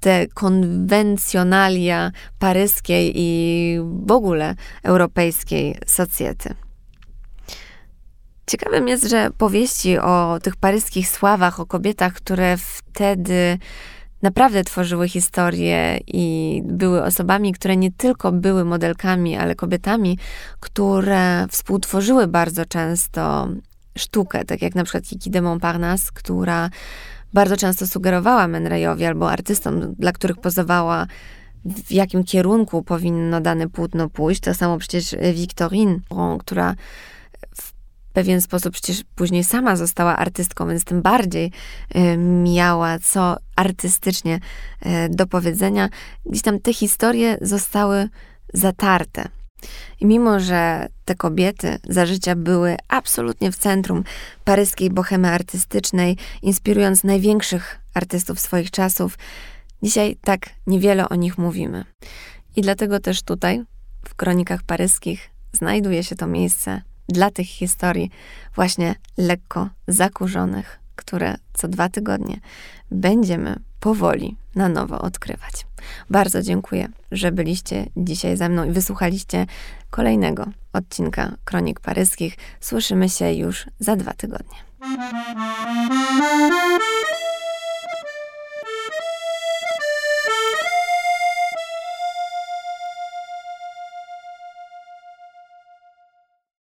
te 0.04 0.28
konwencjonalia 0.28 2.12
paryskiej 2.40 3.14
i 3.16 3.80
w 4.06 4.12
ogóle 4.12 4.56
europejskiej 4.84 5.78
socjety. 5.86 6.56
Ciekawym 8.48 8.88
jest, 8.88 9.10
że 9.10 9.30
powieści 9.38 9.98
o 9.98 10.40
tych 10.44 10.56
paryskich 10.56 11.10
sławach, 11.10 11.60
o 11.60 11.66
kobietach, 11.66 12.14
które 12.14 12.58
wtedy 12.58 13.58
naprawdę 14.22 14.64
tworzyły 14.64 15.10
historię 15.10 16.00
i 16.08 16.62
były 16.66 17.04
osobami, 17.04 17.54
które 17.54 17.78
nie 17.78 17.92
tylko 17.92 18.32
były 18.32 18.66
modelkami, 18.66 19.38
ale 19.38 19.56
kobietami, 19.56 20.18
które 20.60 21.48
współtworzyły 21.50 22.28
bardzo 22.28 22.66
często 22.66 23.48
sztukę, 23.98 24.46
tak 24.46 24.62
jak 24.62 24.76
na 24.76 24.84
przykład 24.84 25.04
Kiki 25.04 25.32
de 25.32 25.42
Montparnasse, 25.42 26.12
która 26.14 26.70
bardzo 27.34 27.58
często 27.58 27.88
sugerowała 27.88 28.48
Menrejowi 28.48 29.06
albo 29.06 29.32
artystom, 29.32 29.96
dla 30.00 30.12
których 30.12 30.38
pozowała, 30.38 31.08
w 31.66 31.92
jakim 31.92 32.24
kierunku 32.24 32.84
powinno 32.84 33.42
dane 33.42 33.70
płótno 33.70 34.10
pójść. 34.10 34.42
To 34.42 34.54
samo 34.54 34.78
przecież 34.78 35.16
Victorine, 35.34 36.00
która 36.40 36.76
w 37.56 37.74
pewien 38.14 38.42
sposób 38.42 38.74
przecież 38.74 39.04
później 39.16 39.44
sama 39.44 39.76
została 39.76 40.18
artystką, 40.18 40.68
więc 40.68 40.84
tym 40.84 41.02
bardziej 41.02 41.52
y, 41.96 42.18
miała 42.18 43.00
co 43.00 43.38
artystycznie 43.56 44.40
y, 44.86 44.90
do 45.10 45.28
powiedzenia. 45.28 45.90
Gdzieś 46.26 46.42
tam 46.42 46.60
te 46.60 46.74
historie 46.74 47.38
zostały 47.42 48.10
zatarte. 48.54 49.28
I 50.00 50.06
mimo, 50.06 50.40
że 50.40 50.88
te 51.06 51.16
kobiety 51.16 51.80
za 51.90 52.06
życia 52.06 52.36
były 52.36 52.78
absolutnie 52.88 53.52
w 53.52 53.58
centrum 53.58 54.04
paryskiej 54.44 54.90
bohemy 54.90 55.28
artystycznej, 55.28 56.18
inspirując 56.42 57.04
największych 57.04 57.80
artystów 57.94 58.40
swoich 58.40 58.72
czasów, 58.72 59.18
dzisiaj 59.84 60.18
tak 60.24 60.50
niewiele 60.68 61.10
o 61.10 61.16
nich 61.16 61.38
mówimy. 61.38 61.86
I 62.56 62.62
dlatego 62.62 63.00
też 63.00 63.24
tutaj, 63.24 63.64
w 64.08 64.16
kronikach 64.16 64.64
paryskich, 64.64 65.30
znajduje 65.54 66.04
się 66.04 66.16
to 66.16 66.28
miejsce 66.28 66.82
dla 67.10 67.32
tych 67.32 67.48
historii, 67.48 68.12
właśnie 68.56 68.96
lekko 69.18 69.70
zakurzonych, 69.88 70.80
które 70.96 71.36
co 71.54 71.68
dwa 71.68 71.90
tygodnie 71.90 72.40
będziemy 72.92 73.56
powoli 73.84 74.36
na 74.56 74.70
nowo 74.70 75.02
odkrywać. 75.02 75.66
Bardzo 76.10 76.42
dziękuję, 76.42 76.88
że 77.12 77.32
byliście 77.32 77.86
dzisiaj 77.98 78.38
ze 78.38 78.50
mną 78.50 78.64
i 78.64 78.72
wysłuchaliście 78.72 79.46
kolejnego 79.90 80.46
odcinka 80.74 81.32
Kronik 81.46 81.80
Paryskich. 81.80 82.38
Słyszymy 82.60 83.10
się 83.10 83.34
już 83.34 83.66
za 83.80 83.96
dwa 83.96 84.14
tygodnie. 84.14 84.58